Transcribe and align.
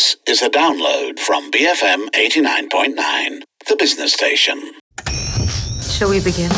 This 0.00 0.16
is 0.26 0.40
a 0.40 0.48
download 0.48 1.18
from 1.18 1.50
BFM 1.50 2.08
89.9, 2.12 3.42
the 3.68 3.76
business 3.76 4.14
station. 4.14 4.72
Shall 5.82 6.08
we 6.08 6.20
begin? 6.20 6.50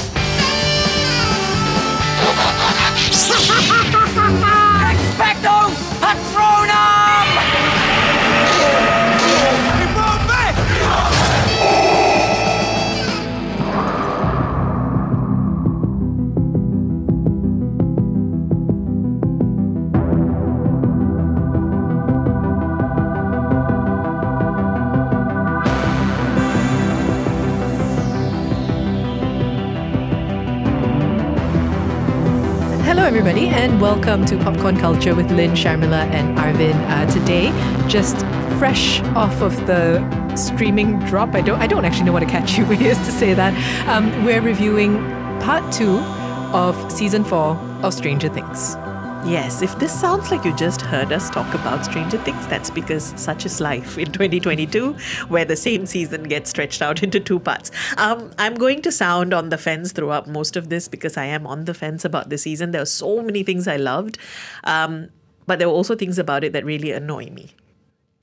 Hello, 32.92 33.04
everybody, 33.04 33.48
and 33.48 33.80
welcome 33.80 34.26
to 34.26 34.36
Popcorn 34.36 34.76
Culture 34.76 35.14
with 35.14 35.30
Lynn, 35.30 35.52
Sharmila, 35.52 36.04
and 36.10 36.36
Arvin. 36.36 36.74
Uh, 36.90 37.10
today, 37.10 37.48
just 37.88 38.18
fresh 38.58 39.00
off 39.16 39.40
of 39.40 39.56
the 39.66 40.36
streaming 40.36 40.98
drop. 41.06 41.34
I 41.34 41.40
don't. 41.40 41.58
I 41.58 41.66
don't 41.66 41.86
actually 41.86 42.04
know 42.04 42.12
what 42.12 42.22
a 42.22 42.26
catchy 42.26 42.62
way 42.64 42.76
is 42.76 42.98
to 42.98 43.10
say 43.10 43.32
that. 43.32 43.54
Um, 43.88 44.26
we're 44.26 44.42
reviewing 44.42 44.98
part 45.40 45.72
two 45.72 46.00
of 46.52 46.76
season 46.92 47.24
four 47.24 47.56
of 47.82 47.94
Stranger 47.94 48.28
Things. 48.28 48.76
Yes, 49.24 49.62
if 49.62 49.78
this 49.78 49.92
sounds 49.92 50.32
like 50.32 50.44
you 50.44 50.54
just 50.56 50.80
heard 50.80 51.12
us 51.12 51.30
talk 51.30 51.54
about 51.54 51.84
Stranger 51.84 52.18
Things, 52.18 52.44
that's 52.48 52.70
because 52.70 53.14
such 53.16 53.46
is 53.46 53.60
life 53.60 53.96
in 53.96 54.06
2022, 54.12 54.94
where 55.28 55.44
the 55.44 55.54
same 55.54 55.86
season 55.86 56.24
gets 56.24 56.50
stretched 56.50 56.82
out 56.82 57.04
into 57.04 57.20
two 57.20 57.38
parts. 57.38 57.70
Um, 57.98 58.32
I'm 58.36 58.54
going 58.54 58.82
to 58.82 58.90
sound 58.90 59.32
on 59.32 59.50
the 59.50 59.58
fence 59.58 59.92
throughout 59.92 60.28
most 60.28 60.56
of 60.56 60.70
this 60.70 60.88
because 60.88 61.16
I 61.16 61.26
am 61.26 61.46
on 61.46 61.66
the 61.66 61.74
fence 61.74 62.04
about 62.04 62.30
the 62.30 62.38
season. 62.38 62.72
There 62.72 62.82
are 62.82 62.84
so 62.84 63.22
many 63.22 63.44
things 63.44 63.68
I 63.68 63.76
loved, 63.76 64.18
um, 64.64 65.10
but 65.46 65.60
there 65.60 65.68
were 65.68 65.74
also 65.74 65.94
things 65.94 66.18
about 66.18 66.42
it 66.42 66.52
that 66.52 66.64
really 66.64 66.90
annoy 66.90 67.26
me. 67.26 67.54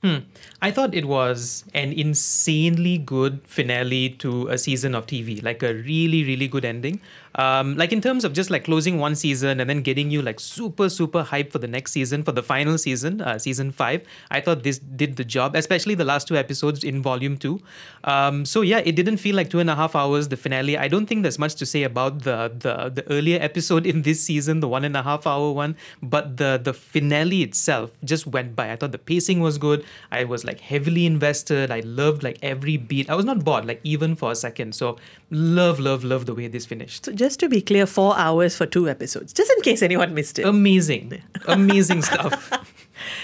Hmm. 0.02 0.18
I 0.62 0.70
thought 0.70 0.94
it 0.94 1.04
was 1.04 1.64
an 1.74 1.92
insanely 1.92 2.96
good 2.96 3.40
finale 3.46 4.08
to 4.20 4.48
a 4.48 4.56
season 4.56 4.94
of 4.94 5.06
TV, 5.06 5.42
like 5.42 5.62
a 5.62 5.74
really, 5.74 6.24
really 6.24 6.48
good 6.48 6.64
ending. 6.64 7.02
Um, 7.34 7.76
like 7.76 7.92
in 7.92 8.00
terms 8.00 8.24
of 8.24 8.32
just 8.32 8.50
like 8.50 8.64
closing 8.64 8.98
one 8.98 9.14
season 9.14 9.60
and 9.60 9.70
then 9.70 9.82
getting 9.82 10.10
you 10.10 10.22
like 10.22 10.40
super, 10.40 10.88
super 10.88 11.22
hype 11.22 11.52
for 11.52 11.58
the 11.58 11.68
next 11.68 11.92
season, 11.92 12.22
for 12.22 12.32
the 12.32 12.42
final 12.42 12.78
season, 12.78 13.20
uh, 13.20 13.38
season 13.38 13.70
five. 13.70 14.02
I 14.30 14.40
thought 14.40 14.62
this 14.62 14.78
did 14.78 15.16
the 15.16 15.24
job, 15.24 15.54
especially 15.54 15.94
the 15.94 16.04
last 16.04 16.28
two 16.28 16.36
episodes 16.36 16.82
in 16.84 17.02
volume 17.02 17.36
two. 17.36 17.60
Um, 18.04 18.44
so 18.44 18.62
yeah, 18.62 18.78
it 18.78 18.96
didn't 18.96 19.18
feel 19.18 19.36
like 19.36 19.50
two 19.50 19.60
and 19.60 19.70
a 19.70 19.76
half 19.76 19.94
hours. 19.94 20.28
The 20.28 20.36
finale. 20.36 20.76
I 20.76 20.88
don't 20.88 21.06
think 21.06 21.22
there's 21.22 21.38
much 21.38 21.54
to 21.56 21.66
say 21.66 21.82
about 21.84 22.22
the 22.22 22.52
the 22.58 22.90
the 22.90 23.10
earlier 23.10 23.40
episode 23.40 23.86
in 23.86 24.02
this 24.02 24.22
season, 24.22 24.60
the 24.60 24.68
one 24.68 24.84
and 24.84 24.96
a 24.96 25.02
half 25.02 25.26
hour 25.26 25.52
one, 25.52 25.76
but 26.02 26.36
the 26.36 26.60
the 26.62 26.72
finale 26.72 27.42
itself 27.42 27.90
just 28.04 28.26
went 28.26 28.56
by. 28.56 28.72
I 28.72 28.76
thought 28.76 28.92
the 28.92 28.98
pacing 28.98 29.40
was 29.40 29.58
good. 29.58 29.84
I 30.10 30.24
was 30.24 30.44
like 30.44 30.60
heavily 30.60 31.06
invested. 31.06 31.70
I 31.70 31.80
loved 31.80 32.22
like 32.22 32.38
every 32.42 32.76
beat. 32.76 33.08
I 33.10 33.14
was 33.14 33.24
not 33.24 33.44
bored, 33.44 33.66
like 33.66 33.80
even 33.84 34.16
for 34.16 34.32
a 34.32 34.34
second. 34.34 34.74
So 34.74 34.96
love, 35.30 35.78
love, 35.78 36.04
love 36.04 36.26
the 36.26 36.34
way 36.34 36.48
this 36.48 36.66
finished. 36.66 37.16
Just 37.20 37.38
to 37.40 37.50
be 37.50 37.60
clear, 37.60 37.84
four 37.84 38.16
hours 38.16 38.56
for 38.56 38.64
two 38.64 38.88
episodes, 38.88 39.34
just 39.34 39.52
in 39.52 39.60
case 39.60 39.82
anyone 39.82 40.14
missed 40.14 40.38
it. 40.38 40.46
Amazing, 40.46 41.22
amazing 41.46 42.02
stuff. 42.02 42.50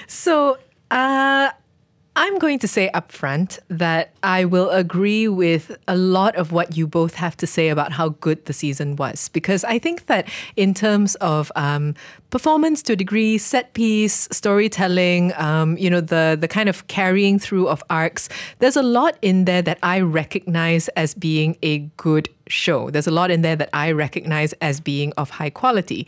So, 0.06 0.56
uh, 0.90 1.50
I'm 2.18 2.38
going 2.38 2.58
to 2.60 2.68
say 2.68 2.88
upfront 2.94 3.58
that 3.68 4.14
I 4.22 4.46
will 4.46 4.70
agree 4.70 5.28
with 5.28 5.76
a 5.86 5.94
lot 5.94 6.34
of 6.36 6.50
what 6.50 6.74
you 6.74 6.86
both 6.86 7.14
have 7.16 7.36
to 7.36 7.46
say 7.46 7.68
about 7.68 7.92
how 7.92 8.08
good 8.08 8.46
the 8.46 8.54
season 8.54 8.96
was. 8.96 9.28
Because 9.28 9.64
I 9.64 9.78
think 9.78 10.06
that 10.06 10.26
in 10.56 10.72
terms 10.72 11.14
of 11.16 11.52
um, 11.56 11.94
performance 12.30 12.82
to 12.82 12.92
a 12.94 12.96
degree, 12.96 13.38
set 13.38 13.72
piece, 13.74 14.28
storytelling, 14.30 15.32
um, 15.36 15.76
you 15.78 15.90
know, 15.90 16.00
the 16.00 16.36
the 16.38 16.48
kind 16.48 16.68
of 16.68 16.86
carrying 16.88 17.38
through 17.38 17.68
of 17.68 17.82
arcs, 17.90 18.28
there's 18.58 18.76
a 18.76 18.82
lot 18.82 19.16
in 19.22 19.44
there 19.44 19.62
that 19.62 19.78
I 19.82 20.00
recognize 20.00 20.88
as 20.88 21.14
being 21.14 21.56
a 21.62 21.78
good 21.96 22.28
show. 22.48 22.90
There's 22.90 23.06
a 23.06 23.10
lot 23.10 23.30
in 23.30 23.42
there 23.42 23.56
that 23.56 23.70
I 23.72 23.90
recognize 23.92 24.52
as 24.54 24.80
being 24.80 25.12
of 25.16 25.30
high 25.30 25.50
quality. 25.50 26.06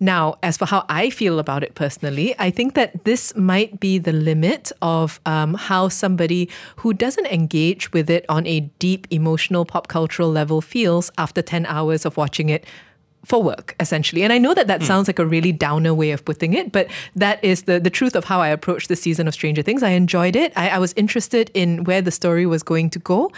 Now, 0.00 0.34
as 0.42 0.56
for 0.56 0.66
how 0.66 0.84
I 0.88 1.10
feel 1.10 1.38
about 1.38 1.62
it 1.62 1.74
personally, 1.74 2.34
I 2.38 2.50
think 2.50 2.74
that 2.74 3.04
this 3.04 3.34
might 3.36 3.80
be 3.80 3.98
the 3.98 4.12
limit 4.12 4.72
of 4.82 5.20
um, 5.26 5.54
how 5.54 5.88
somebody 5.88 6.48
who 6.76 6.92
doesn't 6.92 7.26
engage 7.26 7.92
with 7.92 8.10
it 8.10 8.24
on 8.28 8.46
a 8.46 8.60
deep 8.78 9.06
emotional 9.10 9.64
pop 9.64 9.88
cultural 9.88 10.30
level 10.30 10.60
feels 10.60 11.10
after 11.18 11.40
10 11.40 11.66
hours 11.66 12.04
of 12.04 12.16
watching 12.16 12.48
it 12.48 12.64
for 13.26 13.42
work 13.42 13.74
essentially. 13.80 14.22
And 14.22 14.32
i 14.32 14.38
know 14.38 14.54
that 14.54 14.66
that 14.66 14.82
sounds 14.82 15.06
like 15.08 15.18
a 15.18 15.26
really 15.26 15.52
downer 15.52 15.92
way 15.92 16.10
of 16.12 16.24
putting 16.24 16.52
it 16.54 16.72
but 16.72 16.86
that 17.14 17.42
is 17.42 17.64
the, 17.64 17.78
the 17.80 17.90
truth 17.90 18.14
of 18.14 18.24
how 18.24 18.40
i 18.40 18.48
approached 18.48 18.88
the 18.88 18.96
season 18.96 19.28
of 19.28 19.34
stranger 19.34 19.62
things. 19.62 19.82
I 19.82 19.90
enjoyed 19.90 20.36
it. 20.36 20.52
I, 20.56 20.70
I 20.70 20.78
was 20.78 20.92
interested 20.94 21.50
in 21.54 21.84
where 21.84 22.02
the 22.02 22.10
story 22.10 22.46
was 22.46 22.62
going 22.62 22.90
to 22.90 22.98
go 22.98 23.32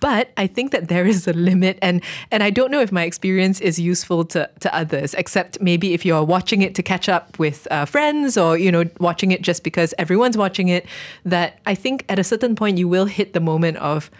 but 0.00 0.30
i 0.36 0.46
think 0.46 0.72
that 0.72 0.88
there 0.88 1.06
is 1.06 1.28
a 1.28 1.32
limit 1.32 1.78
and 1.82 2.02
and 2.30 2.42
i 2.42 2.50
don't 2.50 2.70
know 2.70 2.80
if 2.80 2.92
my 2.92 3.04
experience 3.04 3.60
is 3.60 3.78
useful 3.78 4.24
to, 4.26 4.50
to 4.60 4.74
others 4.74 5.14
except 5.14 5.60
maybe 5.60 5.94
if 5.94 6.04
you're 6.04 6.24
watching 6.24 6.62
it 6.62 6.74
to 6.74 6.82
catch 6.82 7.08
up 7.08 7.38
with 7.38 7.68
uh, 7.70 7.84
friends 7.84 8.36
or 8.36 8.56
you 8.58 8.72
know 8.72 8.84
watching 8.98 9.30
it 9.30 9.42
just 9.42 9.62
because 9.62 9.94
everyone's 9.98 10.36
watching 10.36 10.68
it 10.68 10.86
that 11.24 11.60
i 11.66 11.74
think 11.74 12.04
at 12.08 12.18
a 12.18 12.24
certain 12.24 12.56
point 12.56 12.78
you 12.78 12.88
will 12.88 13.06
hit 13.06 13.32
the 13.32 13.40
moment 13.40 13.76
of 13.78 14.10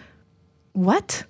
what? 0.75 1.23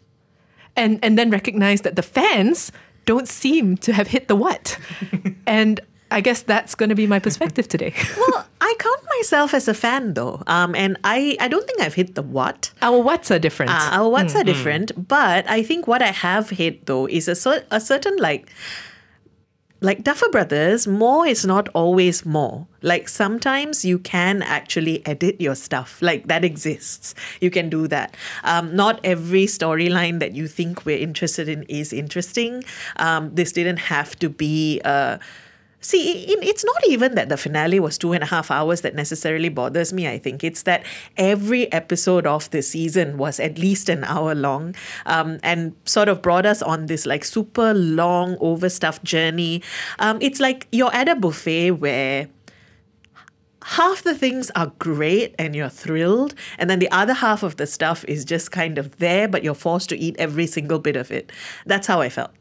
And 0.75 0.99
and 1.03 1.17
then 1.17 1.29
recognize 1.29 1.81
that 1.81 1.95
the 1.95 2.03
fans 2.03 2.71
don't 3.05 3.27
seem 3.27 3.77
to 3.77 3.93
have 3.93 4.07
hit 4.07 4.27
the 4.27 4.35
what. 4.35 4.77
and 5.47 5.79
I 6.11 6.21
guess 6.21 6.43
that's 6.43 6.75
going 6.75 6.89
to 6.89 6.95
be 6.95 7.07
my 7.07 7.19
perspective 7.19 7.67
today. 7.67 7.93
well, 8.17 8.45
I 8.61 8.75
count 8.79 9.01
myself 9.17 9.53
as 9.53 9.67
a 9.67 9.73
fan 9.73 10.13
though, 10.13 10.43
um, 10.47 10.75
and 10.75 10.97
I, 11.03 11.35
I 11.39 11.47
don't 11.47 11.65
think 11.65 11.81
I've 11.81 11.95
hit 11.95 12.15
the 12.15 12.21
what. 12.21 12.71
Our 12.81 13.01
whats 13.01 13.31
are 13.31 13.39
different. 13.39 13.71
Uh, 13.71 13.89
our 13.91 14.09
what's 14.09 14.35
are 14.35 14.43
different, 14.43 15.07
but 15.07 15.49
I 15.49 15.63
think 15.63 15.87
what 15.87 16.01
I 16.01 16.11
have 16.11 16.51
hit 16.51 16.85
though 16.85 17.07
is 17.07 17.27
a, 17.27 17.35
cer- 17.35 17.65
a 17.71 17.81
certain 17.81 18.17
like 18.17 18.49
like 19.85 20.03
Duffer 20.03 20.29
Brothers, 20.29 20.87
more 20.87 21.27
is 21.27 21.45
not 21.45 21.69
always 21.69 22.25
more. 22.25 22.65
Like 22.81 23.07
sometimes 23.07 23.85
you 23.85 23.99
can 23.99 24.41
actually 24.41 25.05
edit 25.05 25.39
your 25.39 25.53
stuff. 25.53 26.01
Like 26.01 26.27
that 26.27 26.43
exists. 26.43 27.13
You 27.39 27.51
can 27.51 27.69
do 27.69 27.87
that. 27.89 28.17
Um, 28.43 28.75
not 28.75 28.99
every 29.03 29.45
storyline 29.45 30.19
that 30.19 30.33
you 30.33 30.47
think 30.47 30.85
we're 30.85 30.97
interested 30.97 31.47
in 31.47 31.63
is 31.63 31.93
interesting. 31.93 32.63
Um, 32.97 33.33
this 33.35 33.51
didn't 33.51 33.77
have 33.77 34.17
to 34.17 34.29
be. 34.29 34.81
Uh, 34.83 35.19
See, 35.85 36.25
it's 36.41 36.65
not 36.65 36.81
even 36.87 37.13
that 37.13 37.29
the 37.29 37.37
finale 37.37 37.79
was 37.79 37.99
two 37.99 38.11
and 38.13 38.23
a 38.23 38.25
half 38.25 38.49
hours 38.49 38.81
that 38.81 38.95
necessarily 38.95 39.49
bothers 39.49 39.93
me. 39.93 40.07
I 40.07 40.17
think 40.17 40.43
it's 40.43 40.63
that 40.63 40.83
every 41.15 41.71
episode 41.71 42.25
of 42.25 42.49
the 42.49 42.63
season 42.63 43.19
was 43.19 43.39
at 43.39 43.59
least 43.59 43.87
an 43.87 44.03
hour 44.03 44.33
long 44.33 44.73
um, 45.05 45.37
and 45.43 45.75
sort 45.85 46.09
of 46.09 46.23
brought 46.23 46.47
us 46.47 46.63
on 46.63 46.87
this 46.87 47.05
like 47.05 47.23
super 47.23 47.71
long, 47.75 48.35
overstuffed 48.39 49.03
journey. 49.03 49.61
Um, 49.99 50.17
it's 50.21 50.39
like 50.39 50.67
you're 50.71 50.91
at 50.91 51.07
a 51.07 51.15
buffet 51.15 51.69
where 51.69 52.29
half 53.65 54.03
the 54.03 54.13
things 54.13 54.51
are 54.55 54.71
great 54.79 55.33
and 55.39 55.55
you're 55.55 55.69
thrilled, 55.69 56.35
and 56.57 56.69
then 56.69 56.79
the 56.79 56.91
other 56.91 57.13
half 57.13 57.43
of 57.43 57.57
the 57.57 57.65
stuff 57.65 58.05
is 58.07 58.23
just 58.23 58.51
kind 58.51 58.77
of 58.77 58.97
there, 58.97 59.27
but 59.27 59.43
you're 59.43 59.55
forced 59.55 59.89
to 59.89 59.97
eat 59.97 60.15
every 60.19 60.47
single 60.47 60.79
bit 60.79 60.95
of 60.95 61.11
it. 61.11 61.31
That's 61.65 61.87
how 61.87 62.01
I 62.01 62.09
felt. 62.09 62.31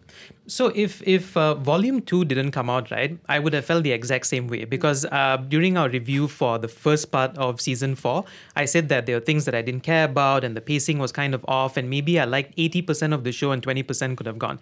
So 0.46 0.70
if 0.74 1.02
if 1.06 1.36
uh, 1.36 1.54
volume 1.54 2.00
two 2.02 2.24
didn't 2.24 2.52
come 2.52 2.68
out 2.68 2.90
right, 2.90 3.18
I 3.28 3.38
would 3.38 3.54
have 3.54 3.64
felt 3.64 3.82
the 3.82 3.92
exact 3.92 4.26
same 4.26 4.46
way 4.48 4.64
because 4.64 5.06
uh, 5.06 5.38
during 5.48 5.76
our 5.76 5.88
review 5.88 6.28
for 6.28 6.58
the 6.58 6.68
first 6.68 7.10
part 7.10 7.36
of 7.38 7.60
season 7.60 7.94
four, 7.94 8.24
I 8.54 8.66
said 8.66 8.88
that 8.90 9.06
there 9.06 9.16
were 9.16 9.24
things 9.24 9.44
that 9.46 9.54
I 9.54 9.62
didn't 9.62 9.82
care 9.82 10.04
about 10.04 10.44
and 10.44 10.56
the 10.56 10.60
pacing 10.60 10.98
was 10.98 11.12
kind 11.12 11.34
of 11.34 11.44
off, 11.48 11.76
and 11.78 11.88
maybe 11.88 12.20
I 12.20 12.24
liked 12.24 12.52
eighty 12.56 12.82
percent 12.82 13.12
of 13.14 13.24
the 13.24 13.32
show 13.32 13.52
and 13.52 13.62
twenty 13.62 13.82
percent 13.82 14.18
could 14.18 14.26
have 14.26 14.38
gone. 14.38 14.60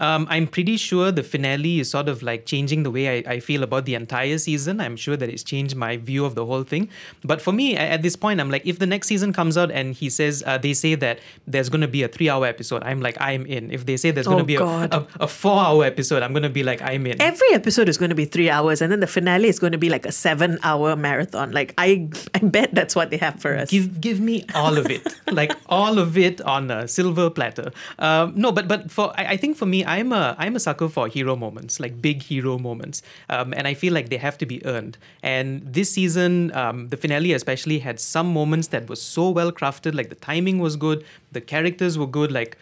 Um, 0.00 0.26
I'm 0.30 0.46
pretty 0.46 0.76
sure 0.76 1.12
the 1.12 1.22
finale 1.22 1.80
is 1.80 1.90
sort 1.90 2.08
of 2.08 2.22
like 2.22 2.46
changing 2.46 2.82
the 2.82 2.90
way 2.90 3.22
I, 3.26 3.34
I 3.34 3.40
feel 3.40 3.62
about 3.62 3.84
the 3.84 3.94
entire 3.94 4.38
season. 4.38 4.80
I'm 4.80 4.96
sure 4.96 5.16
that 5.16 5.28
it's 5.28 5.42
changed 5.44 5.76
my 5.76 5.96
view 5.98 6.24
of 6.24 6.34
the 6.34 6.44
whole 6.46 6.64
thing. 6.64 6.88
But 7.22 7.40
for 7.42 7.52
me, 7.52 7.76
at 7.76 8.02
this 8.02 8.16
point, 8.16 8.40
I'm 8.40 8.50
like, 8.50 8.66
if 8.66 8.78
the 8.78 8.86
next 8.86 9.08
season 9.08 9.32
comes 9.32 9.56
out 9.58 9.70
and 9.70 9.94
he 9.94 10.08
says, 10.10 10.42
uh, 10.46 10.58
they 10.58 10.72
say 10.74 10.94
that 10.96 11.20
there's 11.46 11.68
going 11.68 11.82
to 11.82 11.88
be 11.88 12.02
a 12.02 12.08
three 12.08 12.28
hour 12.28 12.46
episode, 12.46 12.82
I'm 12.82 13.00
like, 13.00 13.16
I'm 13.20 13.46
in. 13.46 13.70
If 13.70 13.86
they 13.86 13.96
say 13.96 14.10
there's 14.10 14.26
going 14.26 14.38
to 14.38 14.42
Oh, 14.44 14.46
be 14.46 14.56
a, 14.56 14.64
a, 14.98 15.06
a 15.20 15.26
four 15.28 15.60
hour 15.60 15.84
episode, 15.84 16.22
I'm 16.22 16.32
going 16.32 16.42
to 16.44 16.48
be 16.50 16.62
like, 16.62 16.80
I'm 16.82 17.06
in. 17.06 17.20
Every 17.20 17.52
episode 17.52 17.88
is 17.88 17.98
going 17.98 18.08
to 18.10 18.14
be 18.16 18.24
three 18.24 18.48
hours, 18.48 18.80
and 18.80 18.90
then 18.90 19.00
the 19.00 19.06
finale 19.06 19.48
is 19.48 19.58
going 19.58 19.72
to 19.72 19.78
be 19.78 19.90
like 19.90 20.06
a 20.06 20.12
seven-hour 20.12 20.96
marathon. 20.96 21.52
Like 21.52 21.74
I, 21.78 22.08
I 22.34 22.38
bet 22.38 22.74
that's 22.74 22.96
what 22.96 23.10
they 23.10 23.18
have 23.18 23.40
for 23.40 23.54
us. 23.54 23.70
Give 23.70 24.00
give 24.00 24.18
me 24.20 24.44
all 24.54 24.78
of 24.78 24.90
it, 24.90 25.06
like 25.30 25.52
all 25.68 25.98
of 25.98 26.16
it 26.16 26.40
on 26.40 26.70
a 26.70 26.88
silver 26.88 27.28
platter. 27.28 27.70
Um, 27.98 28.32
no, 28.34 28.50
but 28.50 28.66
but 28.66 28.90
for 28.90 29.12
I, 29.18 29.32
I 29.32 29.36
think 29.36 29.56
for 29.56 29.66
me, 29.66 29.84
I'm 29.90 30.12
a 30.12 30.36
I'm 30.38 30.54
a 30.54 30.60
sucker 30.60 30.88
for 30.88 31.08
hero 31.08 31.34
moments, 31.34 31.80
like 31.84 32.00
big 32.00 32.22
hero 32.22 32.58
moments, 32.58 33.02
um, 33.28 33.52
and 33.56 33.66
I 33.66 33.74
feel 33.74 33.92
like 33.92 34.08
they 34.08 34.18
have 34.18 34.38
to 34.38 34.46
be 34.46 34.64
earned. 34.64 34.98
And 35.22 35.62
this 35.78 35.90
season, 35.90 36.52
um, 36.54 36.88
the 36.90 36.96
finale 36.96 37.32
especially 37.32 37.80
had 37.80 37.98
some 37.98 38.32
moments 38.32 38.68
that 38.68 38.88
was 38.88 39.02
so 39.02 39.30
well 39.30 39.50
crafted. 39.50 39.94
Like 39.94 40.08
the 40.08 40.20
timing 40.30 40.60
was 40.60 40.76
good, 40.76 41.04
the 41.32 41.40
characters 41.40 41.98
were 41.98 42.06
good. 42.06 42.30
Like 42.30 42.56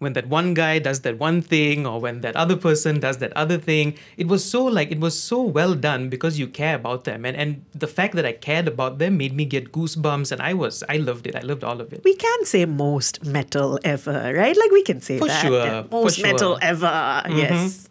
when 0.00 0.14
that 0.14 0.26
one 0.28 0.54
guy 0.54 0.78
does 0.78 1.00
that 1.06 1.18
one 1.18 1.40
thing 1.42 1.86
or 1.86 2.00
when 2.00 2.20
that 2.22 2.34
other 2.34 2.56
person 2.56 2.98
does 3.00 3.18
that 3.18 3.32
other 3.36 3.58
thing 3.58 3.92
it 4.16 4.26
was 4.32 4.42
so 4.44 4.64
like 4.64 4.90
it 4.90 4.98
was 4.98 5.14
so 5.22 5.40
well 5.58 5.74
done 5.74 6.08
because 6.14 6.38
you 6.38 6.46
care 6.60 6.74
about 6.76 7.04
them 7.04 7.24
and 7.30 7.36
and 7.36 7.64
the 7.84 7.86
fact 7.96 8.14
that 8.16 8.24
i 8.24 8.32
cared 8.32 8.66
about 8.66 8.96
them 9.02 9.18
made 9.18 9.34
me 9.40 9.44
get 9.44 9.70
goosebumps 9.72 10.32
and 10.32 10.40
i 10.40 10.54
was 10.62 10.82
i 10.88 10.96
loved 10.96 11.26
it 11.26 11.36
i 11.36 11.44
loved 11.50 11.62
all 11.62 11.80
of 11.84 11.92
it 11.92 12.00
We 12.02 12.14
can 12.16 12.44
say 12.46 12.64
most 12.64 13.24
metal 13.26 13.78
ever, 13.84 14.16
right? 14.42 14.56
Like 14.62 14.72
we 14.78 14.82
can 14.90 15.00
say 15.02 15.18
For 15.18 15.28
that. 15.28 15.42
sure, 15.44 15.64
yeah, 15.66 15.82
for 15.82 16.02
Most 16.04 16.16
sure. 16.16 16.24
Mm-hmm. 16.26 16.32
metal 16.32 16.58
ever. 16.62 17.22
Yes. 17.42 17.88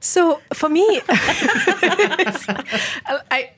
So 0.00 0.40
for 0.52 0.68
me, 0.68 0.86
I. 3.30 3.50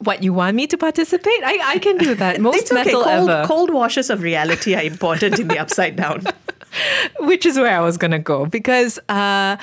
What 0.00 0.22
you 0.22 0.34
want 0.34 0.54
me 0.56 0.66
to 0.66 0.76
participate? 0.76 1.40
I, 1.42 1.58
I 1.74 1.78
can 1.78 1.96
do 1.96 2.14
that. 2.16 2.38
Most 2.40 2.56
It's 2.58 2.70
okay. 2.72 2.84
metal 2.84 3.04
Cold, 3.04 3.30
ever. 3.30 3.46
cold 3.46 3.70
washes 3.72 4.10
of 4.10 4.20
reality 4.22 4.74
are 4.74 4.82
important 4.82 5.38
in 5.38 5.48
the 5.48 5.58
upside 5.58 5.96
down. 5.96 6.24
which 7.20 7.46
is 7.46 7.58
where 7.58 7.76
I 7.76 7.80
was 7.80 7.96
going 7.96 8.10
to 8.10 8.18
go 8.18 8.46
because 8.46 8.98
uh, 9.08 9.56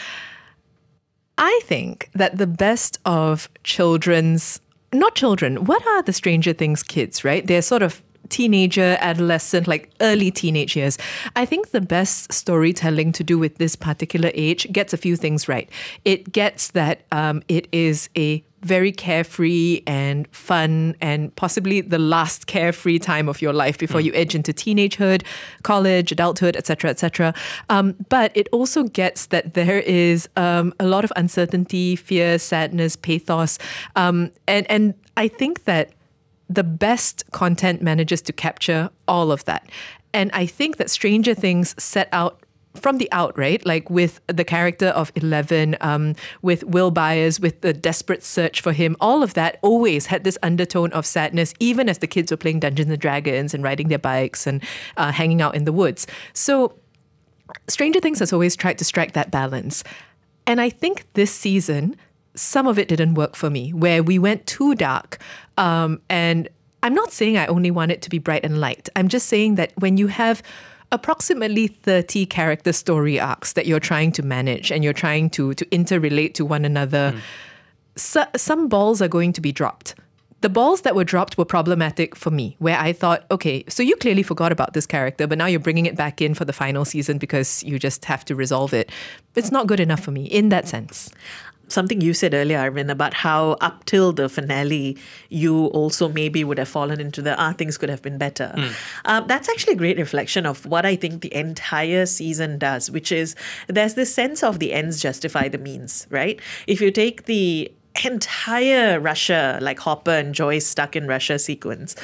I 1.38 1.62
think 1.64 2.10
that 2.14 2.38
the 2.38 2.48
best 2.48 3.00
of 3.06 3.50
children's, 3.64 4.60
not 4.94 5.16
children, 5.16 5.66
what 5.66 5.86
are 5.88 6.04
the 6.04 6.14
Stranger 6.14 6.54
Things 6.54 6.84
kids, 6.84 7.24
right? 7.24 7.46
They're 7.46 7.62
sort 7.62 7.82
of 7.82 8.02
teenager, 8.32 8.98
adolescent, 9.00 9.68
like 9.68 9.92
early 10.02 10.32
teenage 10.32 10.76
years. 10.76 10.98
I 11.36 11.46
think 11.46 11.72
the 11.72 11.82
best 11.82 12.34
storytelling 12.34 13.12
to 13.14 13.24
do 13.24 13.38
with 13.38 13.58
this 13.58 13.76
particular 13.76 14.32
age 14.34 14.72
gets 14.72 14.94
a 14.94 14.98
few 14.98 15.16
things 15.16 15.48
right. 15.48 15.70
It 16.06 16.32
gets 16.32 16.72
that 16.72 17.02
um, 17.12 17.44
it 17.48 17.68
is 17.72 18.10
a 18.18 18.44
very 18.64 18.92
carefree 18.92 19.82
and 19.88 20.28
fun 20.32 20.96
and 21.02 21.36
possibly 21.36 21.82
the 21.82 21.98
last 21.98 22.48
carefree 22.48 23.00
time 23.00 23.28
of 23.28 23.42
your 23.42 23.54
life 23.54 23.78
before 23.78 24.00
you 24.00 24.14
edge 24.14 24.36
into 24.36 24.54
teenagehood, 24.54 25.24
college, 25.64 26.12
adulthood, 26.12 26.56
etc., 26.56 26.92
etc. 26.92 27.34
Um, 27.70 27.96
but 28.10 28.32
it 28.36 28.48
also 28.52 28.84
gets 28.84 29.28
that 29.28 29.56
there 29.56 29.80
is 29.80 30.30
um, 30.38 30.74
a 30.80 30.86
lot 30.86 31.04
of 31.04 31.12
uncertainty, 31.16 31.96
fear, 31.96 32.38
sadness, 32.38 32.96
pathos, 32.96 33.58
um, 33.96 34.32
and 34.48 34.70
and 34.70 34.94
I 35.18 35.28
think 35.28 35.66
that 35.66 35.92
the 36.54 36.64
best 36.64 37.24
content 37.32 37.82
manages 37.82 38.22
to 38.24 38.34
capture 38.34 38.90
all 39.08 39.32
of 39.32 39.46
that. 39.46 39.70
And 40.14 40.30
I 40.34 40.46
think 40.46 40.78
that 40.78 40.90
Stranger 40.90 41.34
Things 41.34 41.82
set 41.82 42.10
out 42.12 42.44
from 42.76 42.98
the 42.98 43.12
out, 43.12 43.38
right? 43.38 43.66
Like 43.66 43.90
with 43.90 44.22
the 44.28 44.44
character 44.44 44.88
of 44.88 45.12
Eleven, 45.16 45.76
um, 45.82 46.16
with 46.42 46.64
Will 46.64 46.92
Byers, 46.92 47.40
with 47.40 47.62
the 47.62 47.74
desperate 47.74 48.24
search 48.24 48.62
for 48.62 48.74
him, 48.74 48.96
all 49.00 49.24
of 49.24 49.34
that 49.34 49.58
always 49.62 50.06
had 50.08 50.24
this 50.24 50.38
undertone 50.42 50.92
of 50.94 51.06
sadness, 51.06 51.54
even 51.60 51.90
as 51.90 51.98
the 51.98 52.08
kids 52.08 52.32
were 52.32 52.38
playing 52.38 52.60
Dungeons 52.62 52.90
and 52.90 53.00
Dragons 53.00 53.54
and 53.54 53.64
riding 53.64 53.90
their 53.90 54.00
bikes 54.00 54.48
and 54.48 54.64
uh, 54.98 55.12
hanging 55.12 55.42
out 55.42 55.56
in 55.56 55.66
the 55.66 55.74
woods. 55.74 56.08
So 56.34 56.78
Stranger 57.68 58.00
Things 58.00 58.20
has 58.20 58.32
always 58.32 58.56
tried 58.56 58.78
to 58.78 58.86
strike 58.86 59.14
that 59.14 59.32
balance. 59.32 59.84
And 60.48 60.62
I 60.62 60.70
think 60.70 61.06
this 61.14 61.32
season, 61.32 61.96
some 62.36 62.68
of 62.68 62.80
it 62.80 62.88
didn't 62.88 63.16
work 63.16 63.36
for 63.36 63.50
me, 63.50 63.74
where 63.74 64.04
we 64.04 64.18
went 64.20 64.46
too 64.48 64.76
dark. 64.76 65.20
Um, 65.58 66.02
and 66.10 66.48
I'm 66.84 66.94
not 66.94 67.12
saying 67.12 67.38
I 67.38 67.46
only 67.48 67.72
want 67.72 67.92
it 67.92 68.02
to 68.04 68.10
be 68.10 68.20
bright 68.20 68.44
and 68.44 68.60
light. 68.60 68.90
I'm 68.96 69.08
just 69.08 69.28
saying 69.28 69.56
that 69.56 69.74
when 69.78 69.98
you 69.98 70.08
have 70.08 70.42
approximately 70.92 71.68
30 71.68 72.26
character 72.26 72.74
story 72.74 73.20
arcs 73.20 73.54
that 73.54 73.66
you're 73.66 73.80
trying 73.80 74.12
to 74.14 74.24
manage 74.24 74.72
and 74.72 74.84
you're 74.84 74.94
trying 74.94 75.30
to, 75.32 75.54
to 75.54 75.66
interrelate 75.68 76.34
to 76.36 76.46
one 76.46 76.66
another, 76.66 77.16
so, 77.96 78.26
some 78.36 78.68
balls 78.68 79.02
are 79.02 79.08
going 79.08 79.34
to 79.34 79.42
be 79.42 79.52
dropped. 79.52 79.96
The 80.42 80.50
balls 80.50 80.82
that 80.82 80.96
were 80.96 81.04
dropped 81.04 81.38
were 81.38 81.46
problematic 81.46 82.16
for 82.16 82.32
me, 82.32 82.56
where 82.58 82.78
I 82.78 82.94
thought, 82.94 83.26
okay, 83.30 83.64
so 83.68 83.84
you 83.84 83.96
clearly 83.98 84.24
forgot 84.24 84.52
about 84.52 84.74
this 84.74 84.88
character, 84.88 85.28
but 85.28 85.38
now 85.38 85.46
you're 85.46 85.60
bringing 85.60 85.86
it 85.86 85.96
back 85.96 86.20
in 86.20 86.34
for 86.34 86.46
the 86.46 86.54
final 86.54 86.84
season 86.84 87.20
because 87.20 87.62
you 87.64 87.78
just 87.78 88.06
have 88.06 88.26
to 88.26 88.36
resolve 88.36 88.74
it. 88.74 88.92
It's 89.36 89.52
not 89.52 89.68
good 89.68 89.80
enough 89.80 90.00
for 90.00 90.10
me 90.10 90.26
in 90.26 90.50
that 90.50 90.68
sense. 90.68 91.12
Something 91.72 92.02
you 92.02 92.14
said 92.14 92.34
earlier, 92.34 92.60
Arvin, 92.60 92.92
about 92.92 93.14
how 93.14 93.52
up 93.62 93.86
till 93.86 94.12
the 94.12 94.28
finale, 94.30 94.98
you 95.30 95.68
also 95.68 96.10
maybe 96.10 96.44
would 96.44 96.58
have 96.58 96.68
fallen 96.68 97.00
into 97.00 97.22
the 97.22 97.40
ah, 97.40 97.54
things 97.54 97.78
could 97.78 97.90
have 97.90 98.02
been 98.02 98.18
better. 98.18 98.54
Um, 99.06 99.26
that's 99.28 99.48
actually 99.50 99.74
a 99.74 99.78
great 99.78 99.98
reflection 99.98 100.46
of 100.46 100.66
what 100.66 100.86
I 100.86 100.96
think 100.96 101.22
the 101.22 101.34
entire 101.34 102.06
season 102.06 102.58
does, 102.60 102.92
which 102.92 103.12
is 103.12 103.36
there's 103.68 103.94
this 103.94 104.14
sense 104.14 104.44
of 104.44 104.60
the 104.60 104.74
ends 104.74 105.02
justify 105.02 105.48
the 105.48 105.58
means, 105.58 106.08
right? 106.10 106.40
If 106.68 106.82
you 106.82 106.92
take 106.92 107.26
the 107.26 107.72
entire 108.06 109.00
Russia, 109.00 109.60
like 109.62 109.80
Hopper 109.80 110.12
and 110.12 110.34
Joyce 110.34 110.66
stuck 110.66 110.96
in 110.96 111.08
Russia 111.08 111.40
sequence, 111.40 111.96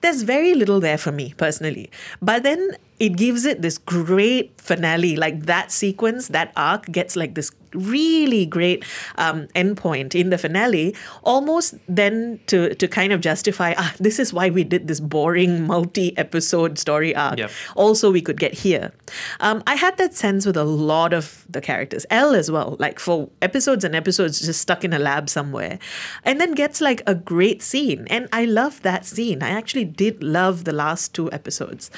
there's 0.00 0.22
very 0.22 0.54
little 0.54 0.80
there 0.80 0.98
for 0.98 1.12
me 1.12 1.34
personally. 1.36 1.90
But 2.20 2.42
then 2.42 2.76
it 2.98 3.16
gives 3.16 3.44
it 3.44 3.62
this 3.62 3.78
great 3.78 4.60
finale. 4.60 5.16
Like 5.16 5.46
that 5.46 5.72
sequence, 5.72 6.28
that 6.28 6.52
arc 6.56 6.86
gets 6.86 7.16
like 7.16 7.34
this 7.34 7.50
really 7.74 8.46
great 8.46 8.84
um, 9.16 9.46
endpoint 9.48 10.14
in 10.14 10.30
the 10.30 10.38
finale, 10.38 10.94
almost 11.22 11.74
then 11.88 12.40
to 12.46 12.74
to 12.74 12.88
kind 12.88 13.12
of 13.12 13.20
justify 13.20 13.74
ah 13.76 13.92
this 13.98 14.18
is 14.18 14.32
why 14.32 14.48
we 14.48 14.64
did 14.64 14.88
this 14.88 15.00
boring 15.00 15.66
multi-episode 15.66 16.78
story 16.78 17.14
arc. 17.14 17.38
Yep. 17.38 17.50
Also, 17.74 18.10
we 18.10 18.22
could 18.22 18.40
get 18.40 18.54
here. 18.54 18.92
Um, 19.40 19.62
I 19.66 19.74
had 19.74 19.98
that 19.98 20.14
sense 20.14 20.46
with 20.46 20.56
a 20.56 20.64
lot 20.64 21.12
of 21.12 21.44
the 21.50 21.60
characters, 21.60 22.06
El 22.10 22.34
as 22.34 22.50
well. 22.50 22.76
Like 22.78 22.98
for 22.98 23.28
episodes 23.42 23.84
and 23.84 23.94
episodes, 23.94 24.40
just 24.40 24.60
stuck 24.60 24.84
in 24.84 24.92
a 24.92 24.98
lab 24.98 25.28
somewhere, 25.28 25.78
and 26.24 26.40
then 26.40 26.54
gets 26.54 26.80
like 26.80 27.02
a 27.06 27.14
great 27.14 27.62
scene, 27.62 28.06
and 28.08 28.28
I 28.32 28.46
love 28.46 28.80
that 28.82 29.04
scene. 29.04 29.42
I 29.42 29.50
actually 29.50 29.84
did 29.84 30.22
love 30.22 30.64
the 30.64 30.72
last 30.72 31.12
two 31.14 31.30
episodes, 31.32 31.90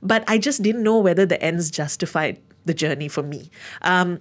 but 0.00 0.22
I 0.28 0.38
just 0.44 0.62
didn't 0.62 0.82
know 0.82 0.98
whether 0.98 1.26
the 1.26 1.42
ends 1.42 1.70
justified 1.70 2.40
the 2.64 2.74
journey 2.74 3.08
for 3.08 3.22
me. 3.22 3.50
Um, 3.82 4.20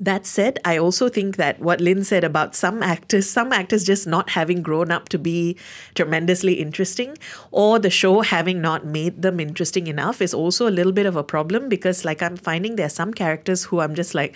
that 0.00 0.24
said, 0.24 0.58
I 0.64 0.78
also 0.78 1.10
think 1.10 1.36
that 1.36 1.60
what 1.60 1.80
Lynn 1.80 2.04
said 2.04 2.24
about 2.24 2.54
some 2.54 2.82
actors, 2.82 3.28
some 3.28 3.52
actors 3.52 3.84
just 3.84 4.06
not 4.06 4.30
having 4.30 4.62
grown 4.62 4.90
up 4.90 5.10
to 5.10 5.18
be 5.18 5.58
tremendously 5.94 6.54
interesting, 6.54 7.18
or 7.50 7.78
the 7.78 7.90
show 7.90 8.22
having 8.22 8.62
not 8.62 8.86
made 8.86 9.20
them 9.20 9.38
interesting 9.38 9.86
enough, 9.88 10.22
is 10.22 10.32
also 10.32 10.66
a 10.66 10.72
little 10.72 10.92
bit 10.92 11.04
of 11.04 11.16
a 11.16 11.22
problem 11.22 11.68
because, 11.68 12.04
like, 12.04 12.22
I'm 12.22 12.38
finding 12.38 12.76
there 12.76 12.86
are 12.86 12.88
some 12.88 13.12
characters 13.12 13.64
who 13.64 13.80
I'm 13.80 13.94
just 13.94 14.14
like, 14.14 14.34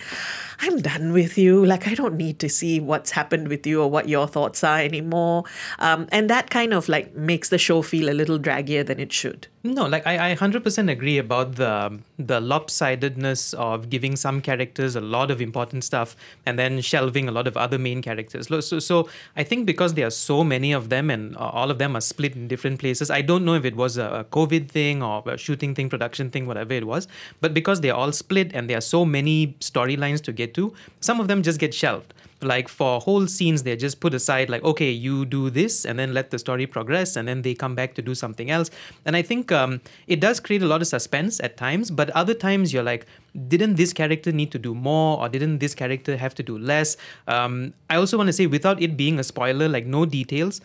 I'm 0.59 0.81
done 0.81 1.13
with 1.13 1.35
you. 1.35 1.65
Like, 1.65 1.87
I 1.87 1.95
don't 1.95 2.15
need 2.15 2.37
to 2.39 2.49
see 2.49 2.79
what's 2.79 3.11
happened 3.11 3.47
with 3.47 3.65
you 3.65 3.81
or 3.81 3.89
what 3.89 4.07
your 4.07 4.27
thoughts 4.27 4.63
are 4.63 4.79
anymore. 4.79 5.45
Um, 5.79 6.07
and 6.11 6.29
that 6.29 6.51
kind 6.51 6.73
of 6.73 6.87
like 6.87 7.15
makes 7.15 7.49
the 7.49 7.57
show 7.57 7.81
feel 7.81 8.09
a 8.09 8.13
little 8.13 8.37
draggier 8.37 8.85
than 8.85 8.99
it 8.99 9.11
should. 9.11 9.47
No, 9.65 9.87
like 9.87 10.05
I, 10.05 10.31
I 10.31 10.35
100% 10.35 10.91
agree 10.91 11.17
about 11.17 11.55
the 11.55 11.97
the 12.19 12.39
lopsidedness 12.39 13.55
of 13.55 13.89
giving 13.89 14.15
some 14.15 14.39
characters 14.39 14.95
a 14.95 15.01
lot 15.01 15.31
of 15.31 15.41
important 15.41 15.83
stuff 15.83 16.15
and 16.45 16.59
then 16.59 16.81
shelving 16.81 17.27
a 17.27 17.31
lot 17.31 17.47
of 17.47 17.57
other 17.57 17.79
main 17.79 18.03
characters. 18.03 18.47
So, 18.67 18.77
so 18.77 19.09
I 19.35 19.43
think 19.43 19.65
because 19.65 19.95
there 19.95 20.05
are 20.05 20.11
so 20.11 20.43
many 20.43 20.71
of 20.71 20.89
them 20.89 21.09
and 21.09 21.35
uh, 21.35 21.39
all 21.39 21.71
of 21.71 21.79
them 21.79 21.95
are 21.95 22.01
split 22.01 22.35
in 22.35 22.47
different 22.47 22.79
places, 22.79 23.09
I 23.09 23.21
don't 23.23 23.43
know 23.43 23.55
if 23.55 23.65
it 23.65 23.75
was 23.75 23.97
a, 23.97 24.07
a 24.19 24.23
COVID 24.25 24.69
thing 24.69 25.01
or 25.01 25.23
a 25.25 25.35
shooting 25.35 25.73
thing, 25.73 25.89
production 25.89 26.29
thing, 26.29 26.45
whatever 26.45 26.75
it 26.75 26.85
was. 26.85 27.07
But 27.41 27.55
because 27.55 27.81
they're 27.81 27.95
all 27.95 28.11
split 28.11 28.51
and 28.53 28.69
there 28.69 28.77
are 28.77 28.87
so 28.95 29.03
many 29.03 29.55
storylines 29.61 30.21
to 30.25 30.31
get 30.31 30.53
to, 30.53 30.75
some 30.99 31.19
of 31.19 31.27
them 31.27 31.41
just 31.41 31.59
get 31.59 31.73
shelved 31.73 32.13
like 32.41 32.67
for 32.67 32.99
whole 32.99 33.27
scenes 33.27 33.63
they're 33.63 33.75
just 33.75 33.99
put 33.99 34.13
aside 34.13 34.49
like 34.49 34.63
okay 34.63 34.91
you 34.91 35.25
do 35.25 35.49
this 35.49 35.85
and 35.85 35.97
then 35.97 36.13
let 36.13 36.31
the 36.31 36.39
story 36.39 36.67
progress 36.67 37.15
and 37.15 37.27
then 37.27 37.41
they 37.41 37.53
come 37.53 37.75
back 37.75 37.95
to 37.95 38.01
do 38.01 38.13
something 38.13 38.51
else 38.51 38.69
and 39.05 39.15
i 39.15 39.21
think 39.21 39.51
um, 39.51 39.79
it 40.07 40.19
does 40.19 40.39
create 40.39 40.61
a 40.61 40.65
lot 40.65 40.81
of 40.81 40.87
suspense 40.87 41.39
at 41.39 41.55
times 41.57 41.89
but 41.89 42.09
other 42.11 42.33
times 42.33 42.73
you're 42.73 42.83
like 42.83 43.05
didn't 43.47 43.75
this 43.75 43.93
character 43.93 44.31
need 44.31 44.51
to 44.51 44.59
do 44.59 44.75
more 44.75 45.19
or 45.19 45.29
didn't 45.29 45.59
this 45.59 45.73
character 45.73 46.17
have 46.17 46.35
to 46.35 46.43
do 46.43 46.57
less 46.57 46.97
um, 47.27 47.73
i 47.89 47.95
also 47.95 48.17
want 48.17 48.27
to 48.27 48.33
say 48.33 48.45
without 48.47 48.81
it 48.81 48.97
being 48.97 49.17
a 49.17 49.23
spoiler 49.23 49.69
like 49.69 49.85
no 49.85 50.05
details 50.05 50.61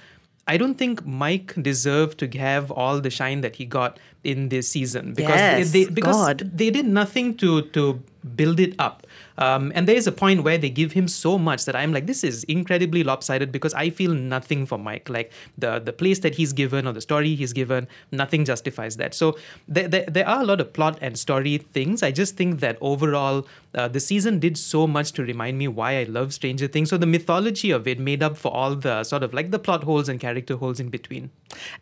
I 0.46 0.56
don't 0.56 0.74
think 0.74 1.06
Mike 1.06 1.54
deserved 1.62 2.18
to 2.18 2.38
have 2.38 2.72
all 2.72 3.00
the 3.00 3.10
shine 3.10 3.40
that 3.42 3.56
he 3.56 3.64
got 3.64 4.00
in 4.24 4.48
this 4.48 4.68
season 4.68 5.12
because 5.14 5.36
Yes, 5.36 5.70
they, 5.70 5.84
they 5.84 5.90
because 5.90 6.16
God. 6.16 6.50
they 6.52 6.70
did 6.70 6.86
nothing 6.86 7.36
to 7.36 7.62
to 7.76 8.02
build 8.34 8.58
it 8.58 8.74
up. 8.78 9.06
Um, 9.40 9.73
and 9.75 9.88
there 9.88 9.97
is 9.97 10.06
a 10.06 10.12
point 10.12 10.44
where 10.44 10.59
they 10.59 10.70
give 10.70 10.92
him 10.92 11.09
so 11.09 11.38
much 11.38 11.64
that 11.64 11.75
I'm 11.75 11.92
like, 11.92 12.06
this 12.06 12.23
is 12.23 12.44
incredibly 12.44 13.02
lopsided 13.02 13.50
because 13.50 13.75
I 13.75 13.90
feel 13.90 14.12
nothing 14.12 14.66
for 14.66 14.78
Mike. 14.78 15.09
Like 15.09 15.32
the 15.59 15.78
the 15.78 15.92
place 15.92 16.20
that 16.20 16.35
he's 16.35 16.52
given 16.52 16.87
or 16.87 16.92
the 16.92 17.00
story 17.00 17.35
he's 17.35 17.52
given, 17.52 17.88
nothing 18.12 18.44
justifies 18.44 18.97
that. 18.99 19.14
So 19.14 19.38
there, 19.66 19.88
there, 19.88 20.04
there 20.06 20.28
are 20.28 20.42
a 20.42 20.44
lot 20.44 20.61
of 20.61 20.73
plot 20.73 20.99
and 21.00 21.18
story 21.18 21.59
things. 21.59 22.02
I 22.02 22.11
just 22.11 22.37
think 22.37 22.61
that 22.61 22.76
overall, 22.80 23.47
uh, 23.75 23.88
the 23.88 24.00
season 24.00 24.38
did 24.38 24.59
so 24.59 24.87
much 24.87 25.12
to 25.12 25.23
remind 25.23 25.59
me 25.59 25.68
why 25.68 25.99
I 26.00 26.04
love 26.04 26.35
Stranger 26.35 26.68
Things. 26.68 26.90
So 26.90 26.99
the 26.99 27.06
mythology 27.06 27.70
of 27.70 27.88
it 27.88 27.99
made 27.99 28.23
up 28.23 28.37
for 28.37 28.52
all 28.52 28.75
the 28.75 29.04
sort 29.04 29.23
of 29.23 29.32
like 29.32 29.50
the 29.50 29.59
plot 29.59 29.85
holes 29.85 30.09
and 30.09 30.20
character 30.20 30.56
holes 30.56 30.80
in 30.80 30.88
between. 30.88 31.30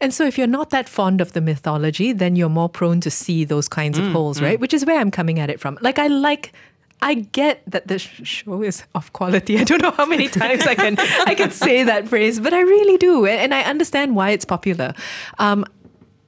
And 0.01 0.15
so, 0.15 0.25
if 0.25 0.39
you're 0.39 0.47
not 0.47 0.71
that 0.71 0.89
fond 0.89 1.21
of 1.21 1.33
the 1.33 1.41
mythology, 1.41 2.13
then 2.13 2.37
you're 2.37 2.49
more 2.49 2.69
prone 2.69 3.01
to 3.01 3.11
see 3.11 3.45
those 3.45 3.69
kinds 3.69 3.99
of 3.99 4.07
holes, 4.13 4.41
right? 4.41 4.59
Which 4.59 4.73
is 4.73 4.85
where 4.87 4.99
I'm 4.99 5.11
coming 5.11 5.39
at 5.39 5.51
it 5.51 5.61
from. 5.61 5.79
Like, 5.81 5.99
I 5.99 6.07
like. 6.07 6.53
I 7.03 7.15
get 7.15 7.63
that 7.67 7.89
the 7.89 7.99
show 7.99 8.63
is 8.63 8.85
of 8.95 9.13
quality. 9.13 9.59
I 9.59 9.65
don't 9.65 9.83
know 9.83 9.91
how 9.91 10.07
many 10.07 10.29
times 10.29 10.67
I 10.67 10.75
can 10.75 10.97
I 11.27 11.35
can 11.35 11.51
say 11.51 11.83
that 11.85 12.07
phrase, 12.09 12.39
but 12.39 12.53
I 12.55 12.61
really 12.61 12.97
do, 12.99 13.27
and 13.27 13.49
and 13.49 13.55
I 13.55 13.63
understand 13.63 14.15
why 14.15 14.31
it's 14.31 14.45
popular. 14.45 14.93
Um, 15.39 15.65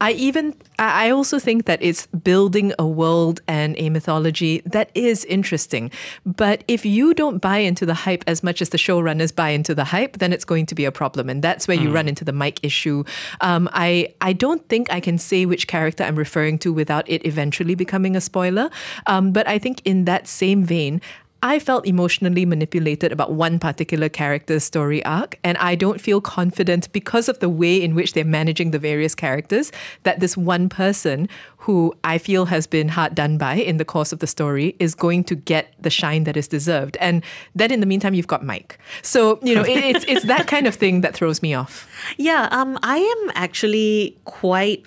I 0.00 0.12
even 0.12 0.54
I 0.78 1.10
also 1.10 1.38
think 1.38 1.66
that 1.66 1.82
it's 1.82 2.06
building 2.06 2.72
a 2.78 2.86
world 2.86 3.40
and 3.46 3.76
a 3.78 3.90
mythology 3.90 4.62
that 4.64 4.90
is 4.94 5.24
interesting. 5.26 5.90
But 6.24 6.64
if 6.68 6.86
you 6.86 7.12
don't 7.12 7.38
buy 7.38 7.58
into 7.58 7.84
the 7.84 7.94
hype 7.94 8.24
as 8.26 8.42
much 8.42 8.62
as 8.62 8.70
the 8.70 8.78
showrunners 8.78 9.34
buy 9.34 9.50
into 9.50 9.74
the 9.74 9.84
hype, 9.84 10.18
then 10.18 10.32
it's 10.32 10.44
going 10.44 10.66
to 10.66 10.74
be 10.74 10.86
a 10.86 10.92
problem, 10.92 11.28
and 11.28 11.42
that's 11.42 11.68
where 11.68 11.76
you 11.76 11.92
run 11.92 12.08
into 12.08 12.24
the 12.24 12.32
Mike 12.32 12.60
issue. 12.62 13.04
Um, 13.42 13.68
I 13.72 14.14
I 14.20 14.32
don't 14.32 14.66
think 14.68 14.90
I 14.90 15.00
can 15.00 15.18
say 15.18 15.44
which 15.44 15.66
character 15.66 16.04
I'm 16.04 16.16
referring 16.16 16.58
to 16.60 16.72
without 16.72 17.08
it 17.08 17.26
eventually 17.26 17.74
becoming 17.74 18.16
a 18.16 18.20
spoiler. 18.20 18.70
Um, 19.06 19.32
but 19.32 19.46
I 19.46 19.58
think 19.58 19.82
in 19.84 20.06
that 20.06 20.26
same 20.26 20.64
vein. 20.64 21.00
I 21.42 21.58
felt 21.58 21.86
emotionally 21.86 22.44
manipulated 22.44 23.12
about 23.12 23.32
one 23.32 23.58
particular 23.58 24.08
character's 24.08 24.62
story 24.62 25.02
arc, 25.04 25.38
and 25.42 25.56
I 25.58 25.74
don't 25.74 26.00
feel 26.00 26.20
confident 26.20 26.92
because 26.92 27.28
of 27.28 27.38
the 27.38 27.48
way 27.48 27.82
in 27.82 27.94
which 27.94 28.12
they're 28.12 28.24
managing 28.24 28.72
the 28.72 28.78
various 28.78 29.14
characters 29.14 29.72
that 30.02 30.20
this 30.20 30.36
one 30.36 30.68
person 30.68 31.28
who 31.56 31.94
I 32.04 32.18
feel 32.18 32.46
has 32.46 32.66
been 32.66 32.88
hard 32.88 33.14
done 33.14 33.38
by 33.38 33.54
in 33.54 33.78
the 33.78 33.84
course 33.84 34.12
of 34.12 34.18
the 34.18 34.26
story 34.26 34.76
is 34.78 34.94
going 34.94 35.24
to 35.24 35.34
get 35.34 35.72
the 35.80 35.90
shine 35.90 36.24
that 36.24 36.36
is 36.36 36.48
deserved. 36.48 36.96
And 37.00 37.22
then 37.54 37.70
in 37.70 37.80
the 37.80 37.86
meantime, 37.86 38.14
you've 38.14 38.26
got 38.26 38.44
Mike. 38.44 38.78
So, 39.02 39.38
you 39.42 39.54
know, 39.54 39.62
it, 39.62 39.84
it's, 39.96 40.04
it's 40.08 40.24
that 40.26 40.46
kind 40.46 40.66
of 40.66 40.74
thing 40.74 41.00
that 41.02 41.14
throws 41.14 41.42
me 41.42 41.54
off. 41.54 41.88
Yeah, 42.18 42.48
um, 42.50 42.78
I 42.82 42.98
am 42.98 43.32
actually 43.34 44.18
quite 44.24 44.84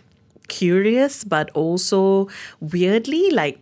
curious, 0.48 1.24
but 1.24 1.50
also 1.52 2.28
weirdly 2.60 3.32
like. 3.32 3.60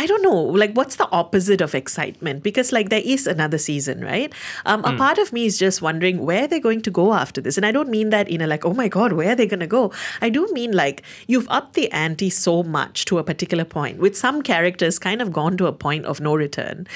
I 0.00 0.06
don't 0.06 0.22
know, 0.22 0.40
like 0.40 0.72
what's 0.74 0.94
the 0.96 1.08
opposite 1.10 1.60
of 1.60 1.74
excitement? 1.74 2.44
Because 2.44 2.70
like 2.70 2.88
there 2.88 3.02
is 3.04 3.26
another 3.26 3.58
season, 3.58 4.04
right? 4.04 4.32
Um, 4.64 4.84
A 4.84 4.96
part 4.96 5.18
of 5.18 5.32
me 5.32 5.44
is 5.44 5.58
just 5.58 5.82
wondering 5.82 6.24
where 6.24 6.46
they're 6.46 6.60
going 6.60 6.82
to 6.82 6.90
go 6.90 7.14
after 7.14 7.40
this, 7.40 7.56
and 7.56 7.66
I 7.66 7.72
don't 7.72 7.88
mean 7.88 8.10
that 8.10 8.28
in 8.28 8.40
a 8.40 8.46
like, 8.46 8.64
oh 8.64 8.74
my 8.74 8.86
god, 8.86 9.12
where 9.14 9.32
are 9.32 9.34
they 9.34 9.46
going 9.46 9.60
to 9.60 9.66
go? 9.66 9.92
I 10.20 10.30
do 10.30 10.46
mean 10.52 10.70
like 10.70 11.02
you've 11.26 11.48
upped 11.50 11.74
the 11.74 11.90
ante 11.90 12.30
so 12.30 12.62
much 12.62 13.04
to 13.06 13.18
a 13.18 13.24
particular 13.24 13.64
point, 13.64 13.98
with 13.98 14.16
some 14.16 14.40
characters 14.42 15.00
kind 15.00 15.20
of 15.20 15.32
gone 15.32 15.56
to 15.56 15.66
a 15.66 15.72
point 15.72 16.04
of 16.06 16.20
no 16.20 16.36
return. 16.36 16.86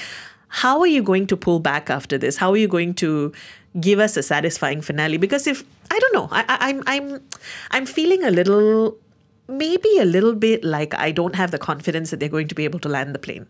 How 0.62 0.80
are 0.80 0.86
you 0.86 1.02
going 1.02 1.26
to 1.26 1.36
pull 1.36 1.60
back 1.60 1.90
after 1.90 2.18
this? 2.18 2.36
How 2.36 2.52
are 2.52 2.56
you 2.56 2.68
going 2.68 2.94
to 2.94 3.32
give 3.80 3.98
us 3.98 4.16
a 4.16 4.22
satisfying 4.22 4.80
finale? 4.80 5.16
Because 5.16 5.46
if 5.46 5.64
I 5.90 5.98
don't 5.98 6.14
know, 6.14 6.28
I, 6.30 6.44
I, 6.48 6.56
I'm 6.68 6.82
I'm 6.86 7.20
I'm 7.70 7.86
feeling 7.86 8.22
a 8.22 8.30
little 8.30 8.96
maybe 9.52 9.98
a 9.98 10.04
little 10.04 10.34
bit 10.34 10.64
like 10.64 10.94
I 10.94 11.12
don't 11.12 11.34
have 11.34 11.50
the 11.50 11.58
confidence 11.58 12.10
that 12.10 12.20
they're 12.20 12.28
going 12.28 12.48
to 12.48 12.54
be 12.54 12.64
able 12.64 12.78
to 12.80 12.88
land 12.88 13.14
the 13.14 13.18
plane. 13.18 13.46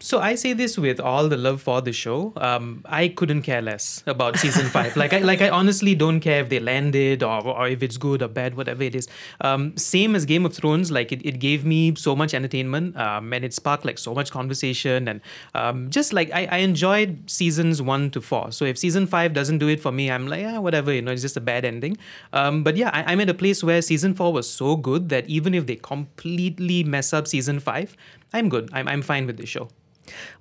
So 0.00 0.18
I 0.18 0.34
say 0.34 0.52
this 0.52 0.76
with 0.76 0.98
all 1.00 1.28
the 1.28 1.36
love 1.36 1.62
for 1.62 1.80
the 1.80 1.92
show. 1.92 2.32
Um, 2.36 2.82
I 2.84 3.08
couldn't 3.08 3.42
care 3.42 3.62
less 3.62 4.02
about 4.06 4.36
season 4.36 4.66
five. 4.66 4.96
like 4.96 5.12
I 5.12 5.20
like 5.20 5.40
I 5.40 5.48
honestly 5.48 5.94
don't 5.94 6.20
care 6.20 6.42
if 6.42 6.48
they 6.48 6.58
landed 6.58 7.22
or, 7.22 7.46
or 7.46 7.68
if 7.68 7.82
it's 7.82 7.96
good 7.96 8.20
or 8.20 8.28
bad, 8.28 8.56
whatever 8.56 8.82
it 8.82 8.94
is. 8.94 9.08
Um, 9.40 9.74
same 9.76 10.14
as 10.14 10.24
Game 10.26 10.44
of 10.44 10.52
Thrones. 10.52 10.90
Like 10.90 11.12
it, 11.12 11.24
it 11.24 11.38
gave 11.38 11.64
me 11.64 11.94
so 11.94 12.14
much 12.16 12.34
entertainment 12.34 12.96
um, 12.96 13.32
and 13.32 13.44
it 13.44 13.54
sparked 13.54 13.84
like 13.84 13.98
so 13.98 14.14
much 14.14 14.30
conversation 14.30 15.08
and 15.08 15.20
um, 15.54 15.88
just 15.90 16.12
like 16.12 16.30
I, 16.32 16.46
I 16.50 16.56
enjoyed 16.58 17.30
seasons 17.30 17.80
one 17.80 18.10
to 18.10 18.20
four. 18.20 18.50
So 18.52 18.64
if 18.64 18.76
season 18.76 19.06
five 19.06 19.32
doesn't 19.32 19.58
do 19.58 19.68
it 19.68 19.80
for 19.80 19.92
me, 19.92 20.10
I'm 20.10 20.26
like 20.26 20.40
yeah 20.40 20.58
whatever. 20.58 20.92
You 20.92 21.02
know 21.02 21.12
it's 21.12 21.22
just 21.22 21.36
a 21.36 21.40
bad 21.40 21.64
ending. 21.64 21.96
Um, 22.32 22.64
but 22.64 22.76
yeah, 22.76 22.90
I, 22.92 23.12
I'm 23.12 23.20
at 23.20 23.30
a 23.30 23.34
place 23.34 23.62
where 23.62 23.80
season 23.80 24.14
four 24.14 24.32
was 24.32 24.50
so 24.50 24.76
good 24.76 25.08
that 25.10 25.26
even 25.28 25.54
if 25.54 25.66
they 25.66 25.76
completely 25.76 26.82
mess 26.82 27.12
up 27.12 27.26
season 27.28 27.60
five, 27.60 27.96
I'm 28.34 28.50
good. 28.50 28.68
I'm 28.72 28.86
I'm 28.88 29.00
fine 29.00 29.26
with 29.26 29.38
the 29.38 29.46
show. 29.46 29.68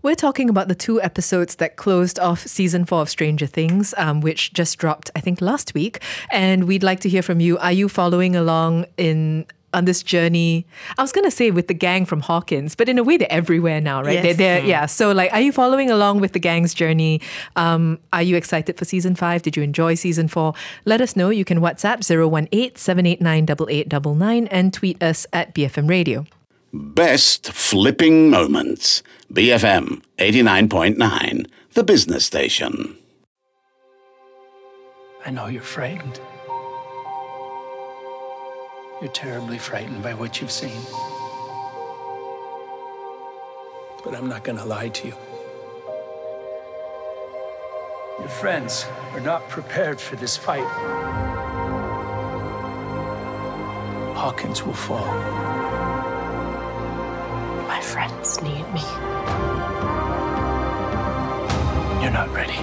We're 0.02 0.16
talking 0.16 0.50
about 0.50 0.68
the 0.68 0.76
two 0.76 1.02
episodes 1.02 1.56
that 1.56 1.78
closed 1.78 2.20
off 2.20 2.42
season 2.46 2.86
four 2.86 3.02
of 3.02 3.10
Stranger 3.10 3.46
Things, 3.46 3.94
um, 3.98 4.20
which 4.20 4.54
just 4.54 4.78
dropped, 4.78 5.10
I 5.16 5.22
think, 5.22 5.42
last 5.42 5.74
week. 5.74 6.02
And 6.32 6.66
we'd 6.66 6.84
like 6.84 7.00
to 7.02 7.10
hear 7.10 7.22
from 7.22 7.40
you. 7.40 7.58
Are 7.60 7.72
you 7.72 7.88
following 7.88 8.36
along 8.36 8.86
in 8.98 9.46
on 9.74 9.86
this 9.86 10.04
journey? 10.04 10.68
I 10.98 11.02
was 11.02 11.12
going 11.12 11.24
to 11.24 11.32
say 11.32 11.50
with 11.52 11.68
the 11.68 11.74
gang 11.74 12.06
from 12.06 12.20
Hawkins, 12.20 12.76
but 12.76 12.90
in 12.90 12.98
a 12.98 13.04
way, 13.04 13.18
they're 13.18 13.32
everywhere 13.32 13.80
now, 13.80 14.04
right? 14.04 14.16
Yes. 14.16 14.24
They're, 14.24 14.34
they're, 14.34 14.66
yeah. 14.66 14.86
So, 14.86 15.12
like, 15.12 15.32
are 15.34 15.42
you 15.42 15.52
following 15.52 15.90
along 15.90 16.20
with 16.20 16.34
the 16.34 16.40
gang's 16.40 16.74
journey? 16.74 17.22
Um, 17.56 18.00
are 18.12 18.24
you 18.24 18.36
excited 18.36 18.78
for 18.78 18.86
season 18.86 19.16
five? 19.16 19.42
Did 19.44 19.56
you 19.56 19.64
enjoy 19.64 19.96
season 19.96 20.28
four? 20.28 20.54
Let 20.86 21.00
us 21.00 21.16
know. 21.16 21.30
You 21.30 21.46
can 21.46 21.60
WhatsApp 21.60 22.04
018 22.04 22.76
789 22.76 23.44
8899 23.44 24.48
and 24.48 24.74
tweet 24.74 25.02
us 25.02 25.26
at 25.32 25.56
BFM 25.56 25.90
Radio. 25.90 26.26
Best 26.76 27.52
flipping 27.52 28.32
moments. 28.32 29.04
BFM 29.32 30.02
89.9, 30.18 31.46
the 31.74 31.84
business 31.84 32.26
station. 32.26 32.98
I 35.24 35.30
know 35.30 35.46
you're 35.46 35.62
frightened. 35.62 36.20
You're 39.00 39.12
terribly 39.12 39.60
frightened 39.60 40.02
by 40.02 40.16
what 40.16 40.42
you've 40.42 40.50
seen. 40.50 40.82
But 44.04 44.16
I'm 44.16 44.28
not 44.28 44.44
going 44.44 44.58
to 44.58 44.66
lie 44.66 44.90
to 44.90 45.08
you. 45.10 45.16
Your 48.18 48.30
friends 48.30 48.88
are 49.12 49.20
not 49.20 49.48
prepared 49.48 50.02
for 50.02 50.16
this 50.16 50.36
fight. 50.36 50.66
Hawkins 54.16 54.64
will 54.64 54.74
fall. 54.74 55.63
My 57.94 58.08
friends 58.08 58.42
need 58.42 58.74
me. 58.74 58.82
You're 62.02 62.12
not 62.12 62.34
ready. 62.34 62.54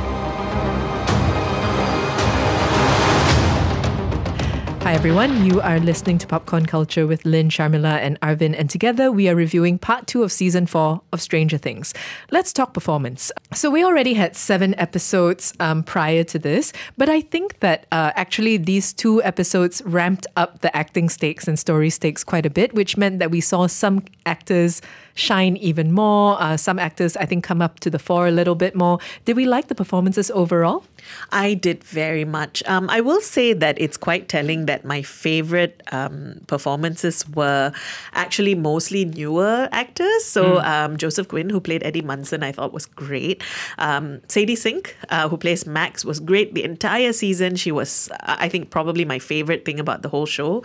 Hi, 4.83 4.95
everyone. 4.95 5.45
You 5.45 5.61
are 5.61 5.79
listening 5.79 6.19
to 6.19 6.27
Popcorn 6.27 6.67
Culture 6.67 7.07
with 7.07 7.25
Lynn, 7.25 7.49
Sharmila, 7.49 7.99
and 7.99 8.19
Arvin, 8.23 8.59
and 8.59 8.69
together 8.69 9.13
we 9.13 9.29
are 9.29 9.37
reviewing 9.37 9.79
part 9.79 10.09
two 10.09 10.25
of 10.25 10.33
season 10.33 10.67
four 10.67 11.03
of 11.13 11.21
Stranger 11.21 11.59
Things. 11.59 11.95
Let's 12.33 12.53
talk 12.53 12.75
performance. 12.75 13.31
So, 13.53 13.71
we 13.71 13.85
already 13.85 14.15
had 14.15 14.35
seven 14.35 14.75
episodes 14.81 15.53
um, 15.61 15.85
prior 15.85 16.25
to 16.25 16.41
this, 16.41 16.73
but 16.99 17.09
I 17.09 17.21
think 17.21 17.61
that 17.61 17.87
uh, 17.93 18.11
actually 18.17 18.57
these 18.57 18.93
two 18.93 19.23
episodes 19.23 19.81
ramped 19.85 20.27
up 20.35 20.61
the 20.61 20.75
acting 20.77 21.09
stakes 21.09 21.47
and 21.47 21.57
story 21.57 21.91
stakes 21.91 22.25
quite 22.25 22.47
a 22.47 22.51
bit, 22.51 22.75
which 22.75 22.97
meant 22.97 23.21
that 23.21 23.31
we 23.31 23.41
saw 23.41 23.69
some 23.69 24.03
actors 24.31 24.81
shine 25.15 25.57
even 25.57 25.93
more. 25.93 26.41
Uh, 26.41 26.57
some 26.57 26.79
actors, 26.79 27.17
I 27.17 27.27
think, 27.27 27.45
come 27.45 27.61
up 27.67 27.81
to 27.81 27.91
the 27.91 27.99
fore 27.99 28.27
a 28.27 28.31
little 28.31 28.55
bit 28.55 28.75
more. 28.75 28.99
Did 29.27 29.37
we 29.37 29.45
like 29.45 29.67
the 29.69 29.75
performances 29.75 30.31
overall? 30.31 30.85
I 31.33 31.55
did 31.55 31.83
very 31.85 32.25
much. 32.25 32.63
Um, 32.67 32.89
I 32.91 33.01
will 33.01 33.21
say 33.21 33.53
that 33.53 33.75
it's 33.85 33.97
quite 33.97 34.29
telling 34.29 34.67
that 34.67 34.85
my 34.85 35.03
favorite 35.03 35.83
um, 35.93 36.41
performances 36.47 37.29
were 37.29 37.73
actually 38.13 38.55
mostly 38.55 39.05
newer 39.05 39.69
actors. 39.73 40.25
So 40.25 40.61
um, 40.75 40.97
Joseph 40.97 41.29
Quinn, 41.29 41.51
who 41.51 41.61
played 41.61 41.83
Eddie 41.83 42.07
Munson, 42.11 42.43
I 42.43 42.53
thought 42.53 42.73
was 42.73 42.87
great. 42.87 43.43
Um, 43.79 44.21
Sadie 44.29 44.57
Sink, 44.57 44.97
uh, 45.09 45.29
who 45.29 45.37
plays 45.37 45.67
Max, 45.67 46.05
was 46.05 46.21
great 46.21 46.55
the 46.55 46.65
entire 46.65 47.13
season. 47.13 47.57
She 47.57 47.73
was, 47.73 48.09
I 48.21 48.49
think, 48.49 48.71
probably 48.71 49.05
my 49.05 49.19
favorite 49.19 49.65
thing 49.65 49.81
about 49.81 50.03
the 50.03 50.09
whole 50.09 50.27
show. 50.27 50.63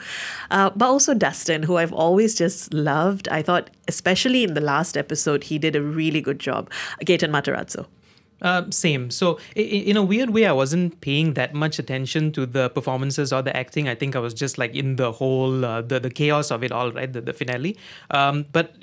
Uh, 0.52 0.70
but 0.76 0.86
also 0.86 1.14
Dustin, 1.14 1.64
who 1.64 1.78
I've 1.82 1.94
always 2.06 2.36
just 2.36 2.74
loved. 2.74 3.28
I 3.30 3.42
thought, 3.42 3.55
especially 3.88 4.44
in 4.44 4.54
the 4.54 4.62
last 4.62 4.98
episode, 4.98 5.46
he 5.46 5.58
did 5.60 5.76
a 5.76 5.82
really 5.82 6.22
good 6.22 6.40
job. 6.40 6.70
Gaten 7.06 7.32
Matarazzo. 7.32 7.86
Uh, 8.42 8.70
same. 8.70 9.10
So, 9.12 9.40
in 9.56 9.96
a 9.96 10.04
weird 10.04 10.32
way, 10.32 10.46
I 10.46 10.52
wasn't 10.52 11.00
paying 11.00 11.34
that 11.36 11.54
much 11.54 11.80
attention 11.80 12.32
to 12.34 12.46
the 12.46 12.70
performances 12.70 13.32
or 13.32 13.42
the 13.42 13.56
acting. 13.56 13.88
I 13.88 13.96
think 13.96 14.16
I 14.16 14.20
was 14.20 14.34
just 14.34 14.58
like 14.58 14.76
in 14.76 14.98
the 14.98 15.14
whole 15.14 15.64
uh, 15.64 15.82
the 15.82 16.00
the 16.02 16.10
chaos 16.10 16.52
of 16.52 16.64
it 16.64 16.72
all, 16.72 16.92
right? 16.92 17.12
The, 17.12 17.22
the 17.22 17.34
finale. 17.34 17.78
Um, 18.12 18.46
but 18.52 18.76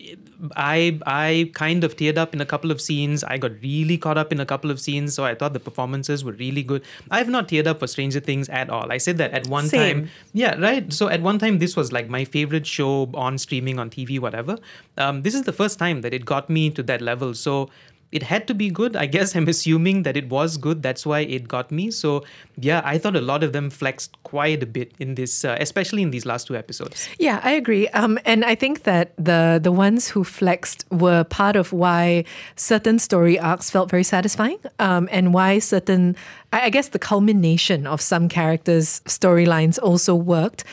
I 0.56 0.98
I 1.06 1.50
kind 1.52 1.84
of 1.84 1.96
teared 1.96 2.16
up 2.16 2.32
in 2.32 2.40
a 2.40 2.46
couple 2.46 2.70
of 2.70 2.80
scenes. 2.80 3.22
I 3.24 3.36
got 3.36 3.52
really 3.62 3.98
caught 3.98 4.16
up 4.16 4.32
in 4.32 4.40
a 4.40 4.46
couple 4.46 4.70
of 4.70 4.80
scenes, 4.80 5.14
so 5.14 5.24
I 5.24 5.34
thought 5.34 5.52
the 5.52 5.60
performances 5.60 6.24
were 6.24 6.32
really 6.32 6.62
good. 6.62 6.82
I've 7.10 7.28
not 7.28 7.48
teared 7.48 7.66
up 7.66 7.80
for 7.80 7.86
Stranger 7.86 8.20
Things 8.20 8.48
at 8.48 8.70
all. 8.70 8.90
I 8.90 8.96
said 8.96 9.18
that 9.18 9.32
at 9.32 9.46
one 9.48 9.66
Same. 9.66 10.00
time. 10.00 10.10
Yeah, 10.32 10.58
right. 10.58 10.90
So 10.92 11.08
at 11.08 11.20
one 11.20 11.38
time, 11.38 11.58
this 11.58 11.76
was 11.76 11.92
like 11.92 12.08
my 12.08 12.24
favorite 12.24 12.66
show 12.66 13.10
on 13.14 13.36
streaming 13.36 13.78
on 13.78 13.90
TV, 13.90 14.18
whatever. 14.18 14.56
Um, 14.96 15.22
this 15.22 15.34
is 15.34 15.42
the 15.42 15.52
first 15.52 15.78
time 15.78 16.00
that 16.00 16.14
it 16.14 16.24
got 16.24 16.48
me 16.48 16.70
to 16.70 16.82
that 16.84 17.02
level. 17.02 17.34
So 17.34 17.70
it 18.12 18.22
had 18.22 18.46
to 18.46 18.54
be 18.54 18.70
good. 18.70 18.94
I 18.94 19.06
guess 19.06 19.34
I'm 19.36 19.48
assuming 19.48 20.04
that 20.04 20.16
it 20.16 20.28
was 20.28 20.56
good. 20.56 20.82
That's 20.82 21.04
why 21.04 21.20
it 21.20 21.48
got 21.48 21.72
me. 21.72 21.90
So 21.90 22.24
yeah, 22.56 22.82
I 22.84 22.98
thought 22.98 23.16
a 23.16 23.20
lot 23.20 23.42
of 23.42 23.52
them 23.52 23.70
flexed 23.70 24.22
quite 24.22 24.62
a 24.62 24.66
bit 24.66 24.92
in 24.98 25.14
this, 25.14 25.44
uh, 25.44 25.56
especially 25.58 26.02
in 26.02 26.10
these 26.10 26.26
last 26.26 26.46
two 26.46 26.56
episodes. 26.56 27.08
Yeah, 27.18 27.40
I 27.42 27.52
agree. 27.52 27.88
Um, 27.88 28.18
and 28.24 28.44
I 28.44 28.54
think 28.54 28.84
that 28.84 29.12
the 29.16 29.58
the 29.62 29.72
ones 29.72 30.08
who 30.08 30.24
flexed 30.24 30.84
were 30.90 31.24
part 31.24 31.56
of 31.56 31.72
why 31.72 32.24
certain 32.56 32.98
story 32.98 33.38
arcs 33.38 33.70
felt 33.70 33.90
very 33.90 34.04
satisfying, 34.04 34.58
um, 34.78 35.08
and 35.10 35.34
why 35.34 35.58
certain 35.58 36.16
I 36.52 36.66
I 36.66 36.70
guess 36.70 36.88
the 36.88 36.98
culmination 36.98 37.86
of 37.86 38.00
some 38.00 38.28
characters' 38.28 39.00
storylines 39.06 39.78
also 39.82 40.14
worked. 40.14 40.64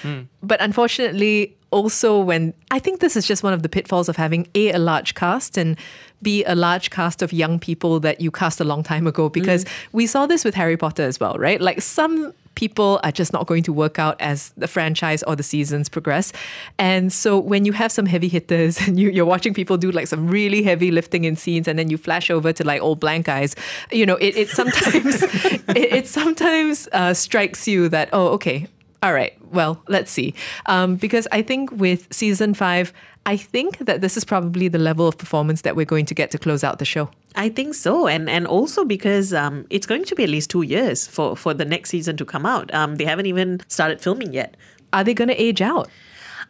But 0.42 0.62
unfortunately, 0.62 1.58
also 1.72 2.20
when 2.20 2.54
I 2.72 2.80
think 2.80 3.00
this 3.00 3.16
is 3.16 3.28
just 3.28 3.44
one 3.44 3.54
of 3.54 3.64
the 3.64 3.70
pitfalls 3.70 4.10
of 4.10 4.16
having 4.16 4.48
A, 4.56 4.72
a 4.72 4.80
large 4.80 5.14
cast 5.16 5.58
and 5.58 5.78
B, 6.22 6.44
a 6.46 6.56
large 6.56 6.90
cast 6.90 7.22
of 7.22 7.32
young 7.32 7.60
people 7.60 8.00
that 8.02 8.22
you 8.22 8.32
cast 8.32 8.60
a 8.60 8.64
long 8.64 8.84
time 8.84 9.08
ago, 9.08 9.30
because 9.30 9.66
we 9.92 10.08
saw 10.08 10.26
this 10.26 10.44
with 10.44 10.56
Harry 10.56 10.78
Potter 10.78 11.04
as 11.04 11.20
well, 11.20 11.36
right? 11.36 11.62
Like 11.62 11.82
some 11.82 12.34
people 12.60 13.00
are 13.04 13.12
just 13.12 13.32
not 13.32 13.48
going 13.48 13.64
to 13.64 13.72
work 13.72 13.98
out 13.98 14.20
as 14.20 14.52
the 14.58 14.68
franchise 14.68 15.24
or 15.24 15.34
the 15.34 15.44
seasons 15.44 15.88
progress. 15.88 16.34
And 16.78 17.14
so 17.14 17.40
when 17.40 17.64
you 17.64 17.72
have 17.72 17.90
some 17.90 18.06
heavy 18.06 18.28
hitters 18.28 18.82
and 18.86 19.00
you, 19.00 19.10
you're 19.10 19.26
watching 19.26 19.54
people 19.54 19.78
do 19.78 19.92
like 19.92 20.08
some 20.08 20.28
really 20.28 20.62
heavy 20.62 20.92
lifting 20.92 21.24
in 21.24 21.38
scenes 21.38 21.70
and 21.70 21.80
then 21.80 21.90
you 21.90 21.98
flash 21.98 22.30
over 22.30 22.52
to 22.52 22.64
like 22.66 22.82
old 22.82 23.00
blank 23.00 23.30
eyes, 23.30 23.56
you 23.92 24.06
know, 24.06 24.18
it, 24.18 24.36
it 24.36 24.50
sometimes 24.50 25.24
it, 25.24 25.64
it 25.70 26.08
sometimes 26.08 26.90
uh, 26.92 27.14
strikes 27.14 27.66
you 27.66 27.88
that, 27.88 28.10
oh, 28.12 28.28
okay, 28.30 28.68
all 29.02 29.14
right, 29.14 29.34
well, 29.52 29.82
let's 29.88 30.12
see. 30.12 30.34
Um, 30.66 30.96
because 30.96 31.28
I 31.32 31.42
think 31.42 31.72
with 31.72 32.14
season 32.14 32.54
five, 32.54 32.92
I 33.26 33.38
think 33.38 33.78
that 33.80 34.02
this 34.02 34.18
is 34.18 34.26
probably 34.26 34.68
the 34.68 34.80
level 34.80 35.08
of 35.08 35.18
performance 35.18 35.62
that 35.62 35.76
we're 35.76 35.86
going 35.86 36.06
to 36.08 36.14
get 36.14 36.32
to 36.32 36.38
close 36.38 36.64
out 36.64 36.80
the 36.80 36.86
show. 36.86 37.10
I 37.36 37.50
think 37.50 37.76
so, 37.76 38.08
and 38.08 38.30
and 38.30 38.48
also 38.48 38.84
because 38.84 39.34
um, 39.34 39.66
it's 39.70 39.86
going 39.86 40.04
to 40.06 40.16
be 40.16 40.24
at 40.24 40.30
least 40.30 40.50
two 40.50 40.64
years 40.64 41.08
for 41.08 41.36
for 41.36 41.54
the 41.54 41.66
next 41.66 41.92
season 41.92 42.18
to 42.18 42.26
come 42.26 42.46
out. 42.46 42.74
Um, 42.74 42.96
they 42.96 43.06
haven't 43.06 43.28
even 43.28 43.62
started 43.68 44.02
filming 44.02 44.34
yet. 44.34 44.58
Are 44.92 45.04
they 45.04 45.14
going 45.14 45.28
to 45.28 45.42
age 45.42 45.62
out? 45.62 45.90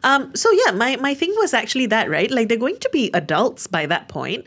Um, 0.02 0.34
so 0.34 0.50
yeah, 0.52 0.72
my, 0.72 0.96
my 0.96 1.14
thing 1.14 1.32
was 1.38 1.52
actually 1.54 1.86
that, 1.86 2.08
right? 2.08 2.30
Like 2.30 2.48
they're 2.48 2.56
going 2.56 2.78
to 2.78 2.90
be 2.92 3.10
adults 3.12 3.66
by 3.66 3.86
that 3.86 4.08
point. 4.08 4.46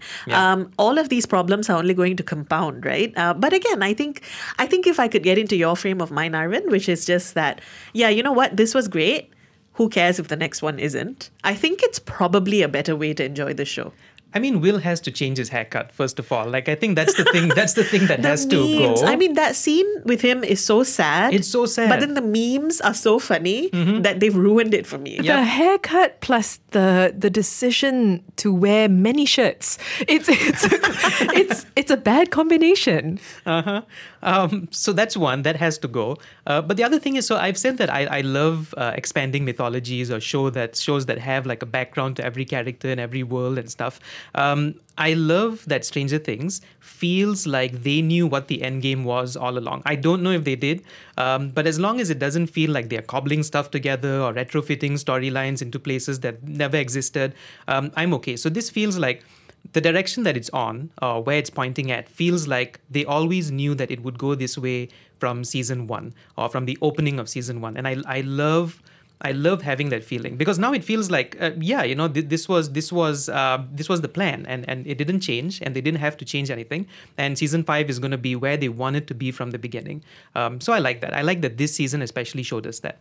Um, 0.53 0.71
all 0.77 0.97
of 0.97 1.09
these 1.09 1.25
problems 1.25 1.69
are 1.69 1.77
only 1.77 1.93
going 1.93 2.17
to 2.17 2.23
compound, 2.23 2.85
right? 2.85 3.13
Uh, 3.17 3.33
but 3.33 3.53
again, 3.53 3.83
I 3.83 3.93
think 3.93 4.21
I 4.57 4.65
think 4.65 4.87
if 4.87 4.99
I 4.99 5.07
could 5.07 5.23
get 5.23 5.37
into 5.37 5.55
your 5.55 5.75
frame 5.75 6.01
of 6.01 6.11
mind, 6.11 6.33
Arvin, 6.33 6.69
which 6.69 6.89
is 6.89 7.05
just 7.05 7.33
that, 7.35 7.61
yeah, 7.93 8.09
you 8.09 8.23
know 8.23 8.31
what, 8.33 8.57
this 8.57 8.73
was 8.73 8.87
great. 8.87 9.31
Who 9.73 9.89
cares 9.89 10.19
if 10.19 10.27
the 10.27 10.35
next 10.35 10.61
one 10.61 10.77
isn't? 10.77 11.31
I 11.43 11.55
think 11.55 11.81
it's 11.81 11.97
probably 11.97 12.61
a 12.61 12.67
better 12.67 12.95
way 12.95 13.13
to 13.15 13.23
enjoy 13.25 13.53
the 13.53 13.65
show. 13.65 13.91
I 14.33 14.39
mean, 14.39 14.61
Will 14.61 14.79
has 14.79 14.99
to 15.01 15.11
change 15.11 15.37
his 15.37 15.49
haircut 15.49 15.91
first 15.91 16.19
of 16.19 16.31
all. 16.31 16.49
Like 16.49 16.67
I 16.67 16.75
think 16.75 16.95
that's 16.95 17.13
the 17.15 17.25
thing. 17.25 17.49
That's 17.49 17.73
the 17.73 17.83
thing 17.83 18.07
that 18.07 18.19
has 18.25 18.45
to 18.47 18.55
memes. 18.55 19.01
go. 19.01 19.07
I 19.07 19.15
mean, 19.15 19.33
that 19.33 19.55
scene 19.55 19.85
with 20.05 20.21
him 20.21 20.43
is 20.43 20.63
so 20.63 20.83
sad. 20.83 21.33
It's 21.33 21.47
so 21.47 21.65
sad. 21.65 21.89
But 21.89 21.99
then 21.99 22.13
the 22.13 22.21
memes 22.21 22.81
are 22.81 22.93
so 22.93 23.19
funny 23.19 23.69
mm-hmm. 23.69 24.01
that 24.01 24.19
they've 24.19 24.35
ruined 24.35 24.73
it 24.73 24.87
for 24.87 24.97
me. 24.97 25.19
The 25.19 25.43
haircut 25.43 26.21
plus 26.21 26.59
the 26.71 27.13
the 27.17 27.29
decision 27.29 28.23
to 28.37 28.53
wear 28.53 28.89
many 28.89 29.25
shirts. 29.25 29.77
It's 30.07 30.27
it's 30.29 30.65
a, 30.65 30.69
it's 31.37 31.65
it's 31.75 31.91
a 31.91 31.97
bad 31.97 32.31
combination. 32.31 33.19
Uh-huh. 33.45 33.81
Um, 34.23 34.69
so 34.71 34.93
that's 34.93 35.15
one 35.15 35.43
that 35.43 35.57
has 35.57 35.77
to 35.79 35.87
go. 35.87 36.17
Uh, 36.47 36.61
but 36.61 36.77
the 36.77 36.83
other 36.83 36.99
thing 36.99 37.15
is, 37.17 37.27
so 37.27 37.37
I've 37.37 37.57
said 37.57 37.77
that 37.77 37.89
I, 37.89 38.05
I 38.05 38.21
love 38.21 38.73
uh, 38.77 38.93
expanding 38.95 39.45
mythologies 39.45 40.09
or 40.09 40.19
show 40.19 40.49
that 40.49 40.75
shows 40.75 41.05
that 41.05 41.19
have 41.19 41.45
like 41.45 41.61
a 41.61 41.65
background 41.65 42.15
to 42.17 42.25
every 42.25 42.45
character 42.45 42.89
and 42.89 42.99
every 42.99 43.23
world 43.23 43.57
and 43.57 43.69
stuff. 43.69 43.99
Um, 44.33 44.75
I 44.97 45.13
love 45.13 45.65
that 45.67 45.85
Stranger 45.85 46.19
Things 46.19 46.61
feels 46.79 47.47
like 47.47 47.83
they 47.83 48.01
knew 48.01 48.27
what 48.27 48.47
the 48.47 48.61
end 48.61 48.81
game 48.81 49.03
was 49.03 49.35
all 49.35 49.57
along. 49.57 49.81
I 49.85 49.95
don't 49.95 50.21
know 50.21 50.31
if 50.31 50.43
they 50.43 50.55
did, 50.55 50.83
um, 51.17 51.49
but 51.49 51.65
as 51.65 51.79
long 51.79 51.99
as 51.99 52.09
it 52.09 52.19
doesn't 52.19 52.47
feel 52.47 52.71
like 52.71 52.89
they're 52.89 53.01
cobbling 53.01 53.43
stuff 53.43 53.71
together 53.71 54.21
or 54.21 54.33
retrofitting 54.33 54.93
storylines 54.93 55.61
into 55.61 55.79
places 55.79 56.19
that 56.19 56.43
never 56.43 56.77
existed, 56.77 57.33
um, 57.67 57.91
I'm 57.95 58.13
okay. 58.15 58.35
So 58.35 58.49
this 58.49 58.69
feels 58.69 58.97
like 58.97 59.23
the 59.71 59.81
direction 59.81 60.23
that 60.23 60.35
it's 60.35 60.49
on 60.49 60.91
or 61.01 61.23
where 61.23 61.37
it's 61.37 61.49
pointing 61.49 61.91
at 61.91 62.09
feels 62.09 62.47
like 62.47 62.79
they 62.89 63.05
always 63.05 63.51
knew 63.51 63.73
that 63.75 63.89
it 63.89 64.03
would 64.03 64.17
go 64.17 64.35
this 64.35 64.57
way 64.57 64.89
from 65.17 65.43
season 65.43 65.87
one 65.87 66.13
or 66.37 66.49
from 66.49 66.65
the 66.65 66.77
opening 66.81 67.19
of 67.19 67.29
season 67.29 67.61
one. 67.61 67.77
And 67.77 67.87
i, 67.87 67.97
I 68.05 68.21
love 68.21 68.81
I 69.21 69.31
love 69.31 69.61
having 69.61 69.87
that 69.89 70.03
feeling 70.03 70.35
because 70.35 70.59
now 70.59 70.73
it 70.73 70.83
feels 70.83 71.09
like 71.09 71.37
uh, 71.41 71.51
yeah 71.57 71.83
you 71.83 71.95
know 71.95 72.09
th- 72.09 72.27
this 72.27 72.49
was 72.49 72.73
this 72.73 72.91
was 72.91 73.29
uh, 73.29 73.63
this 73.71 73.87
was 73.87 74.01
the 74.01 74.09
plan 74.09 74.45
and 74.47 74.67
and 74.67 74.85
it 74.85 74.97
didn't 74.97 75.21
change 75.21 75.61
and 75.61 75.73
they 75.73 75.79
didn't 75.81 76.01
have 76.01 76.17
to 76.17 76.25
change 76.25 76.51
anything. 76.51 76.87
And 77.17 77.37
season 77.37 77.63
five 77.63 77.89
is 77.89 77.99
going 77.99 78.11
to 78.11 78.17
be 78.17 78.35
where 78.35 78.57
they 78.57 78.69
wanted 78.69 79.07
to 79.07 79.13
be 79.13 79.31
from 79.31 79.51
the 79.51 79.59
beginning. 79.59 80.03
Um, 80.35 80.59
so 80.59 80.73
I 80.73 80.79
like 80.79 80.99
that. 81.01 81.13
I 81.13 81.21
like 81.21 81.41
that 81.41 81.57
this 81.57 81.73
season 81.73 82.01
especially 82.01 82.43
showed 82.43 82.67
us 82.67 82.79
that. 82.79 82.97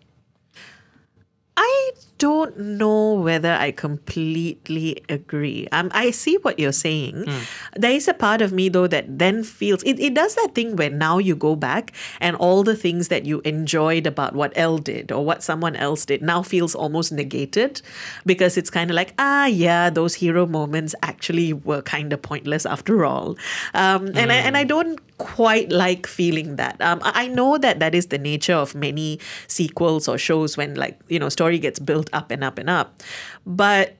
I 1.56 1.90
don't 2.22 2.56
know 2.56 3.14
whether 3.14 3.50
I 3.50 3.72
completely 3.72 5.02
agree. 5.08 5.66
Um, 5.72 5.90
I 5.90 6.12
see 6.12 6.36
what 6.42 6.60
you're 6.60 6.70
saying. 6.70 7.26
There 7.74 7.90
is 7.90 8.06
a 8.06 8.14
part 8.14 8.40
of 8.40 8.52
me 8.52 8.68
though 8.68 8.86
that 8.86 9.18
then 9.18 9.42
feels 9.42 9.82
it, 9.82 9.98
it 9.98 10.14
does 10.14 10.36
that 10.36 10.54
thing 10.54 10.76
where 10.76 10.88
now 10.88 11.18
you 11.18 11.34
go 11.34 11.56
back 11.56 11.90
and 12.20 12.36
all 12.36 12.62
the 12.62 12.76
things 12.76 13.08
that 13.08 13.26
you 13.26 13.42
enjoyed 13.44 14.06
about 14.06 14.36
what 14.36 14.52
El 14.54 14.78
did 14.78 15.10
or 15.10 15.24
what 15.24 15.42
someone 15.42 15.74
else 15.74 16.04
did 16.06 16.22
now 16.22 16.42
feels 16.42 16.76
almost 16.76 17.10
negated 17.10 17.82
because 18.24 18.56
it's 18.56 18.70
kind 18.70 18.88
of 18.88 18.94
like, 18.94 19.14
ah 19.18 19.46
yeah, 19.46 19.90
those 19.90 20.14
hero 20.14 20.46
moments 20.46 20.94
actually 21.02 21.52
were 21.52 21.82
kind 21.82 22.12
of 22.12 22.22
pointless 22.22 22.64
after 22.64 23.04
all. 23.04 23.36
Um, 23.74 24.06
and 24.14 24.30
I, 24.30 24.36
and 24.36 24.56
I 24.56 24.62
don't 24.62 25.00
quite 25.18 25.72
like 25.72 26.06
feeling 26.06 26.54
that. 26.56 26.80
Um, 26.80 27.00
I 27.02 27.22
I 27.22 27.28
know 27.28 27.56
that 27.56 27.78
that 27.78 27.94
is 27.94 28.06
the 28.08 28.18
nature 28.18 28.54
of 28.54 28.74
many 28.74 29.20
sequels 29.46 30.08
or 30.08 30.18
shows 30.18 30.56
when 30.56 30.74
like 30.74 30.98
you 31.08 31.18
know 31.18 31.28
story 31.28 31.58
gets 31.58 31.78
built 31.78 32.10
up 32.12 32.30
and 32.30 32.42
up 32.44 32.58
and 32.58 32.70
up, 32.70 33.02
but. 33.46 33.96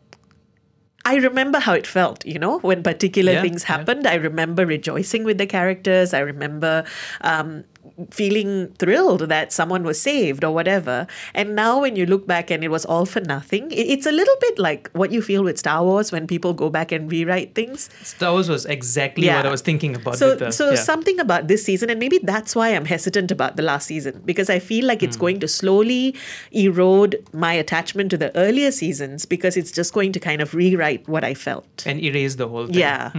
I 1.05 1.17
remember 1.17 1.59
how 1.59 1.73
it 1.73 1.85
felt, 1.85 2.25
you 2.25 2.39
know, 2.39 2.61
when 2.61 2.85
particular 2.85 3.33
Yeah, 3.33 3.43
things 3.43 3.65
yeah. 3.65 3.77
happened. 3.79 4.07
I 4.07 4.15
remember 4.15 4.65
rejoicing 4.65 5.25
with 5.25 5.37
the 5.37 5.47
characters. 5.49 6.15
I 6.15 6.21
remember 6.21 6.85
um, 7.23 7.65
feeling 8.11 8.69
thrilled 8.79 9.23
that 9.29 9.53
someone 9.53 9.83
was 9.83 10.01
saved 10.01 10.45
or 10.45 10.53
whatever. 10.55 11.07
And 11.35 11.55
now, 11.55 11.81
when 11.81 11.97
you 11.97 12.07
look 12.07 12.27
back 12.27 12.51
and 12.51 12.63
it 12.65 12.69
was 12.69 12.85
all 12.85 13.07
for 13.07 13.21
nothing, 13.21 13.69
it's 13.71 14.07
a 14.07 14.13
little 14.13 14.35
bit 14.41 14.59
like 14.59 14.89
what 14.93 15.11
you 15.13 15.21
feel 15.23 15.43
with 15.45 15.59
Star 15.59 15.83
Wars 15.85 16.13
when 16.13 16.27
people 16.27 16.53
go 16.55 16.71
back 16.71 16.93
and 16.93 17.11
rewrite 17.11 17.55
things. 17.55 17.91
Star 18.03 18.33
Wars 18.33 18.49
was 18.49 18.65
exactly 18.67 19.29
what 19.29 19.47
I 19.47 19.51
was 19.51 19.61
thinking 19.63 19.95
about 19.97 20.17
So, 20.17 20.31
with 20.31 20.39
the, 20.39 20.51
so 20.53 20.71
yeah. 20.71 20.77
something 20.77 21.19
about 21.21 21.49
this 21.49 21.65
season, 21.65 21.91
and 21.91 21.99
maybe 22.01 22.19
that's 22.23 22.55
why 22.57 22.69
I'm 22.71 22.85
hesitant 22.85 23.31
about 23.31 23.57
the 23.57 23.63
last 23.63 23.87
season 23.87 24.23
because 24.25 24.49
I 24.51 24.59
feel 24.59 24.87
like 24.87 25.01
Hmm. 25.01 25.07
it's 25.07 25.17
going 25.17 25.41
to 25.41 25.49
slowly 25.49 26.15
erode 26.53 27.17
my 27.33 27.53
attachment 27.53 28.11
to 28.11 28.17
the 28.17 28.35
earlier 28.37 28.71
seasons 28.71 29.27
because 29.27 29.57
it's 29.57 29.71
just 29.73 29.93
going 29.93 30.13
to 30.13 30.21
kind 30.21 30.41
of 30.41 30.55
rewrite 30.55 31.09
what 31.09 31.25
I 31.25 31.35
felt. 31.35 31.83
and 31.87 32.01
erase 32.03 32.37
the 32.37 32.49
whole 32.49 32.67
thing 32.67 32.77
Yeah. 32.77 33.11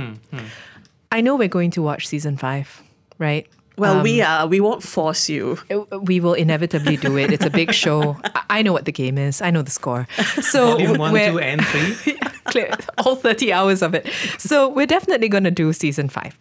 I 1.11 1.21
know 1.21 1.35
we're 1.35 1.47
going 1.47 1.71
to 1.71 1.81
watch 1.81 2.07
season 2.07 2.37
five, 2.37 2.81
right? 3.19 3.45
Well, 3.77 4.03
we 4.03 4.21
Um, 4.21 4.27
are. 4.43 4.47
We 4.47 4.59
won't 4.59 4.83
force 4.83 5.29
you. 5.29 5.57
We 6.01 6.19
will 6.19 6.33
inevitably 6.33 6.97
do 6.97 7.17
it. 7.17 7.31
It's 7.31 7.45
a 7.45 7.49
big 7.49 7.73
show. 7.73 8.17
I- 8.35 8.41
I 8.59 8.61
know 8.61 8.71
what 8.73 8.85
the 8.85 8.91
game 8.91 9.17
is. 9.17 9.41
I 9.41 9.49
know 9.49 9.63
the 9.63 9.71
score. 9.71 10.07
So 10.41 10.73
volume 10.73 10.97
one 10.99 11.13
two 11.13 11.39
and 11.39 11.65
three 11.65 12.13
clear 12.45 12.69
all 12.99 13.15
30 13.15 13.51
hours 13.51 13.81
of 13.81 13.95
it. 13.95 14.07
So 14.37 14.69
we're 14.69 14.85
definitely 14.85 15.27
going 15.27 15.43
to 15.45 15.51
do 15.51 15.73
season 15.73 16.07
five. 16.09 16.37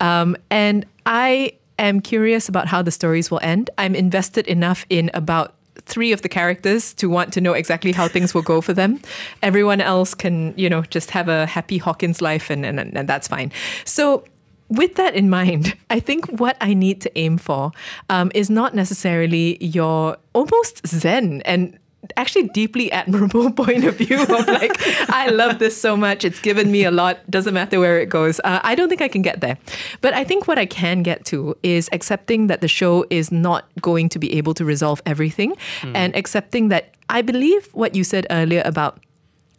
Um, 0.00 0.36
and 0.50 0.86
I 1.06 1.52
am 1.78 2.00
curious 2.00 2.48
about 2.48 2.68
how 2.68 2.82
the 2.82 2.90
stories 2.92 3.30
will 3.32 3.40
end. 3.42 3.68
I'm 3.78 3.94
invested 3.96 4.46
enough 4.46 4.86
in 4.90 5.10
about 5.12 5.54
three 5.86 6.12
of 6.12 6.22
the 6.22 6.28
characters 6.28 6.94
to 6.94 7.08
want 7.10 7.32
to 7.32 7.40
know 7.40 7.52
exactly 7.52 7.90
how 7.92 8.06
things 8.08 8.32
will 8.32 8.42
go 8.42 8.60
for 8.60 8.72
them. 8.72 9.00
Everyone 9.42 9.80
else 9.80 10.14
can, 10.14 10.54
you 10.56 10.70
know, 10.70 10.82
just 10.82 11.10
have 11.10 11.28
a 11.28 11.46
happy 11.46 11.78
Hawkins 11.78 12.22
life 12.22 12.48
and, 12.48 12.64
and, 12.64 12.78
and 12.96 13.08
that's 13.08 13.26
fine. 13.28 13.50
So 13.84 14.24
with 14.68 14.94
that 14.96 15.14
in 15.14 15.30
mind, 15.30 15.76
I 15.90 16.00
think 16.00 16.26
what 16.26 16.56
I 16.60 16.74
need 16.74 17.00
to 17.02 17.18
aim 17.18 17.38
for 17.38 17.72
um, 18.08 18.30
is 18.34 18.50
not 18.50 18.74
necessarily 18.74 19.62
your 19.64 20.16
almost 20.32 20.86
zen 20.86 21.42
and 21.42 21.78
actually 22.16 22.48
deeply 22.48 22.92
admirable 22.92 23.50
point 23.64 23.84
of 23.84 23.96
view 23.96 24.22
of 24.22 24.28
like 24.28 24.76
I 25.08 25.28
love 25.28 25.58
this 25.58 25.80
so 25.80 25.96
much. 25.96 26.24
It's 26.24 26.40
given 26.40 26.70
me 26.70 26.84
a 26.84 26.90
lot. 26.90 27.18
Doesn't 27.30 27.54
matter 27.54 27.80
where 27.80 27.98
it 27.98 28.08
goes. 28.08 28.40
Uh, 28.44 28.60
I 28.62 28.74
don't 28.74 28.88
think 28.88 29.00
I 29.00 29.08
can 29.08 29.22
get 29.22 29.40
there, 29.40 29.58
but 30.00 30.14
I 30.14 30.24
think 30.24 30.46
what 30.46 30.58
I 30.58 30.66
can 30.66 31.02
get 31.02 31.24
to 31.26 31.56
is 31.62 31.88
accepting 31.92 32.48
that 32.48 32.60
the 32.60 32.68
show 32.68 33.06
is 33.10 33.32
not 33.32 33.68
going 33.80 34.08
to 34.10 34.18
be 34.18 34.34
able 34.34 34.54
to 34.54 34.64
resolve 34.64 35.02
everything, 35.06 35.56
and 35.82 36.14
accepting 36.16 36.68
that 36.68 36.94
I 37.08 37.22
believe 37.22 37.68
what 37.72 37.94
you 37.94 38.04
said 38.04 38.26
earlier 38.30 38.62
about 38.64 38.98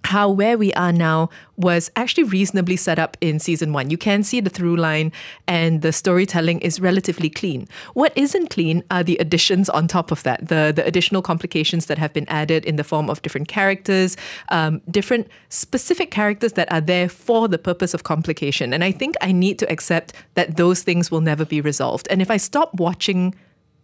how 0.06 0.30
where 0.30 0.58
we 0.58 0.74
are 0.74 0.94
now 0.94 1.30
was 1.58 1.92
actually 1.96 2.24
reasonably 2.24 2.76
set 2.76 3.00
up 3.00 3.18
in 3.22 3.40
season 3.40 3.74
one. 3.74 3.90
You 3.90 3.98
can 3.98 4.24
see 4.24 4.40
the 4.40 4.50
through 4.50 4.78
line 4.78 5.12
and 5.48 5.82
the 5.82 5.92
storytelling 5.92 6.60
is 6.60 6.80
relatively 6.80 7.30
clean. 7.30 7.68
What 7.94 8.14
isn't 8.16 8.50
clean 8.50 8.84
are 8.92 9.04
the 9.04 9.18
additions 9.18 9.70
on 9.70 9.88
top 9.88 10.12
of 10.12 10.24
that, 10.24 10.48
the, 10.48 10.72
the 10.76 10.86
additional 10.86 11.22
complications 11.22 11.88
that 11.88 11.98
have 11.98 12.14
been 12.14 12.28
added 12.30 12.66
in 12.66 12.76
the 12.76 12.84
form 12.84 13.10
of 13.10 13.22
different 13.22 13.48
characters, 13.48 14.16
um, 14.50 14.82
different 14.90 15.28
specific 15.50 16.12
characters 16.12 16.54
that 16.54 16.72
are 16.72 16.82
there 16.82 17.10
for 17.10 17.48
the 17.48 17.58
purpose 17.58 17.94
of 17.94 18.04
complication. 18.04 18.74
And 18.74 18.84
I 18.84 18.92
think 18.92 19.16
I 19.22 19.32
need 19.32 19.60
to 19.60 19.72
accept 19.72 20.14
that 20.36 20.58
those 20.58 20.84
things 20.84 21.10
will 21.10 21.22
never 21.22 21.46
be 21.46 21.62
resolved. 21.62 22.08
And 22.10 22.22
if 22.22 22.30
I 22.30 22.38
stop 22.38 22.74
watching 22.76 23.34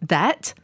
that, 0.00 0.54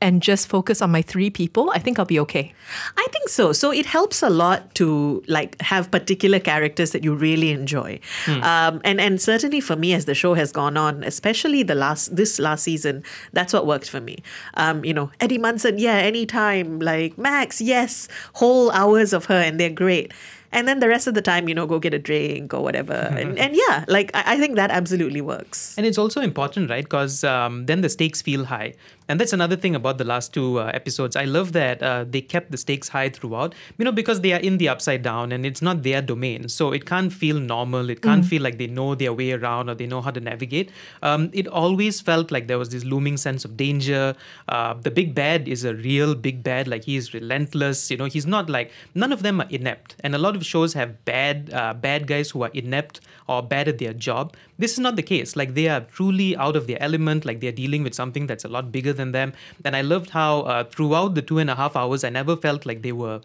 and 0.00 0.22
just 0.22 0.46
focus 0.46 0.82
on 0.82 0.90
my 0.90 1.00
three 1.00 1.30
people, 1.30 1.70
I 1.70 1.78
think 1.78 1.98
I'll 1.98 2.04
be 2.04 2.20
okay. 2.20 2.52
I 2.96 3.06
think 3.12 3.28
so. 3.28 3.52
So 3.52 3.72
it 3.72 3.86
helps 3.86 4.22
a 4.22 4.28
lot 4.28 4.74
to 4.74 5.22
like 5.26 5.60
have 5.60 5.90
particular 5.90 6.38
characters 6.38 6.90
that 6.92 7.02
you 7.02 7.14
really 7.14 7.50
enjoy, 7.50 8.00
um, 8.42 8.80
and 8.84 9.00
and 9.00 9.20
certainly 9.20 9.60
for 9.60 9.76
me 9.76 9.94
as 9.94 10.04
the 10.04 10.14
show 10.14 10.34
has 10.34 10.52
gone 10.52 10.76
on, 10.76 11.02
especially 11.04 11.62
the 11.62 11.74
last 11.74 12.14
this 12.14 12.38
last 12.38 12.64
season, 12.64 13.02
that's 13.32 13.52
what 13.52 13.66
worked 13.66 13.88
for 13.88 14.00
me. 14.00 14.18
Um, 14.54 14.84
you 14.84 14.92
know, 14.92 15.10
Eddie 15.20 15.38
Munson, 15.38 15.78
yeah, 15.78 15.96
anytime. 15.96 16.78
Like 16.80 17.16
Max, 17.16 17.60
yes, 17.60 18.08
whole 18.34 18.70
hours 18.72 19.12
of 19.12 19.26
her, 19.26 19.40
and 19.40 19.58
they're 19.58 19.70
great. 19.70 20.12
And 20.52 20.66
then 20.66 20.80
the 20.80 20.88
rest 20.88 21.06
of 21.06 21.14
the 21.14 21.22
time, 21.22 21.48
you 21.48 21.54
know, 21.54 21.66
go 21.66 21.78
get 21.78 21.94
a 21.94 21.98
drink 21.98 22.54
or 22.54 22.62
whatever. 22.62 22.92
and, 23.18 23.38
and 23.38 23.56
yeah, 23.56 23.84
like 23.88 24.10
I, 24.14 24.34
I 24.34 24.38
think 24.38 24.56
that 24.56 24.70
absolutely 24.70 25.20
works. 25.20 25.76
And 25.76 25.86
it's 25.86 25.98
also 25.98 26.20
important, 26.20 26.70
right? 26.70 26.84
Because 26.84 27.24
um, 27.24 27.66
then 27.66 27.80
the 27.80 27.88
stakes 27.88 28.22
feel 28.22 28.44
high. 28.44 28.74
And 29.08 29.20
that's 29.20 29.32
another 29.32 29.56
thing 29.56 29.74
about 29.74 29.98
the 29.98 30.04
last 30.04 30.34
two 30.34 30.58
uh, 30.58 30.70
episodes. 30.74 31.14
I 31.14 31.24
love 31.24 31.52
that 31.52 31.82
uh, 31.82 32.04
they 32.08 32.20
kept 32.20 32.50
the 32.50 32.56
stakes 32.56 32.88
high 32.88 33.08
throughout, 33.08 33.54
you 33.78 33.84
know, 33.84 33.92
because 33.92 34.20
they 34.20 34.32
are 34.32 34.40
in 34.40 34.58
the 34.58 34.68
upside 34.68 35.02
down 35.02 35.30
and 35.30 35.46
it's 35.46 35.62
not 35.62 35.84
their 35.84 36.02
domain. 36.02 36.48
So 36.48 36.72
it 36.72 36.86
can't 36.86 37.12
feel 37.12 37.38
normal. 37.38 37.88
It 37.88 38.02
can't 38.02 38.24
feel 38.24 38.42
like 38.42 38.58
they 38.58 38.66
know 38.66 38.94
their 38.94 39.12
way 39.12 39.32
around 39.32 39.68
or 39.68 39.74
they 39.74 39.86
know 39.86 40.00
how 40.00 40.10
to 40.10 40.20
navigate. 40.20 40.72
Um, 41.02 41.30
it 41.32 41.46
always 41.46 42.00
felt 42.00 42.30
like 42.30 42.48
there 42.48 42.58
was 42.58 42.70
this 42.70 42.84
looming 42.84 43.16
sense 43.16 43.44
of 43.44 43.56
danger. 43.56 44.16
Uh, 44.48 44.74
the 44.74 44.90
big 44.90 45.14
bad 45.14 45.46
is 45.46 45.64
a 45.64 45.74
real 45.74 46.14
big 46.14 46.42
bad. 46.42 46.66
Like 46.66 46.84
he 46.84 46.96
is 46.96 47.14
relentless. 47.14 47.90
You 47.90 47.96
know, 47.98 48.06
he's 48.06 48.26
not 48.26 48.50
like, 48.50 48.72
none 48.94 49.12
of 49.12 49.22
them 49.22 49.40
are 49.40 49.48
inept. 49.50 49.94
And 50.00 50.14
a 50.14 50.18
lot 50.18 50.35
of 50.36 50.46
shows 50.46 50.74
have 50.74 51.04
bad, 51.04 51.50
uh, 51.52 51.74
bad 51.74 52.06
guys 52.06 52.30
who 52.30 52.42
are 52.42 52.50
inept 52.54 53.00
or 53.26 53.42
bad 53.42 53.66
at 53.66 53.78
their 53.78 53.92
job. 53.92 54.34
This 54.58 54.72
is 54.72 54.78
not 54.78 54.94
the 54.94 55.02
case. 55.02 55.34
Like 55.34 55.54
they 55.54 55.68
are 55.68 55.80
truly 55.80 56.36
out 56.36 56.54
of 56.54 56.68
their 56.68 56.80
element. 56.80 57.24
Like 57.24 57.40
they're 57.40 57.52
dealing 57.52 57.82
with 57.82 57.94
something 57.94 58.26
that's 58.26 58.44
a 58.44 58.48
lot 58.48 58.70
bigger 58.70 58.92
than 58.92 59.12
them. 59.12 59.32
And 59.64 59.74
I 59.74 59.80
loved 59.80 60.10
how 60.10 60.42
uh, 60.42 60.64
throughout 60.64 61.14
the 61.14 61.22
two 61.22 61.38
and 61.38 61.50
a 61.50 61.56
half 61.56 61.74
hours, 61.74 62.04
I 62.04 62.10
never 62.10 62.36
felt 62.36 62.66
like 62.66 62.82
they 62.82 62.92
were 62.92 63.20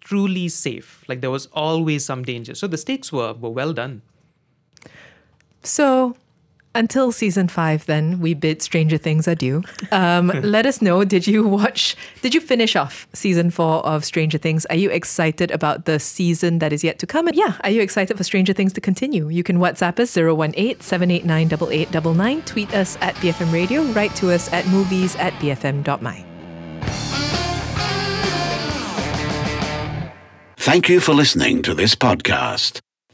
truly 0.00 0.48
safe. 0.48 1.04
Like 1.08 1.20
there 1.20 1.30
was 1.30 1.46
always 1.52 2.04
some 2.04 2.22
danger. 2.22 2.54
So 2.54 2.66
the 2.66 2.78
stakes 2.78 3.12
were 3.12 3.34
were 3.34 3.50
well 3.50 3.72
done. 3.72 4.02
So, 5.62 6.16
until 6.76 7.12
season 7.12 7.48
five, 7.48 7.86
then 7.86 8.20
we 8.20 8.34
bid 8.34 8.62
Stranger 8.62 8.98
Things 8.98 9.26
adieu. 9.26 9.62
Um, 9.90 10.28
let 10.42 10.66
us 10.66 10.80
know. 10.80 11.04
Did 11.04 11.26
you 11.26 11.46
watch? 11.46 11.96
Did 12.22 12.34
you 12.34 12.40
finish 12.40 12.76
off 12.76 13.06
season 13.12 13.50
four 13.50 13.84
of 13.86 14.04
Stranger 14.04 14.38
Things? 14.38 14.66
Are 14.66 14.76
you 14.76 14.90
excited 14.90 15.50
about 15.50 15.84
the 15.84 15.98
season 15.98 16.58
that 16.60 16.72
is 16.72 16.84
yet 16.84 16.98
to 17.00 17.06
come? 17.06 17.26
And 17.26 17.36
yeah, 17.36 17.56
are 17.64 17.70
you 17.70 17.82
excited 17.82 18.16
for 18.16 18.24
Stranger 18.24 18.52
Things 18.52 18.72
to 18.74 18.80
continue? 18.80 19.28
You 19.28 19.42
can 19.42 19.58
WhatsApp 19.58 19.98
us 20.00 20.16
018 20.16 20.80
789 20.80 21.46
8899, 21.46 22.42
tweet 22.42 22.74
us 22.74 22.96
at 23.00 23.14
BFM 23.16 23.52
Radio, 23.52 23.82
write 23.92 24.14
to 24.16 24.30
us 24.30 24.52
at 24.52 24.66
movies 24.68 25.16
at 25.16 25.32
bfm.my. 25.34 26.24
Thank 30.58 30.88
you 30.88 30.98
for 30.98 31.14
listening 31.14 31.62
to 31.62 31.74
this 31.74 31.94
podcast. 31.94 32.80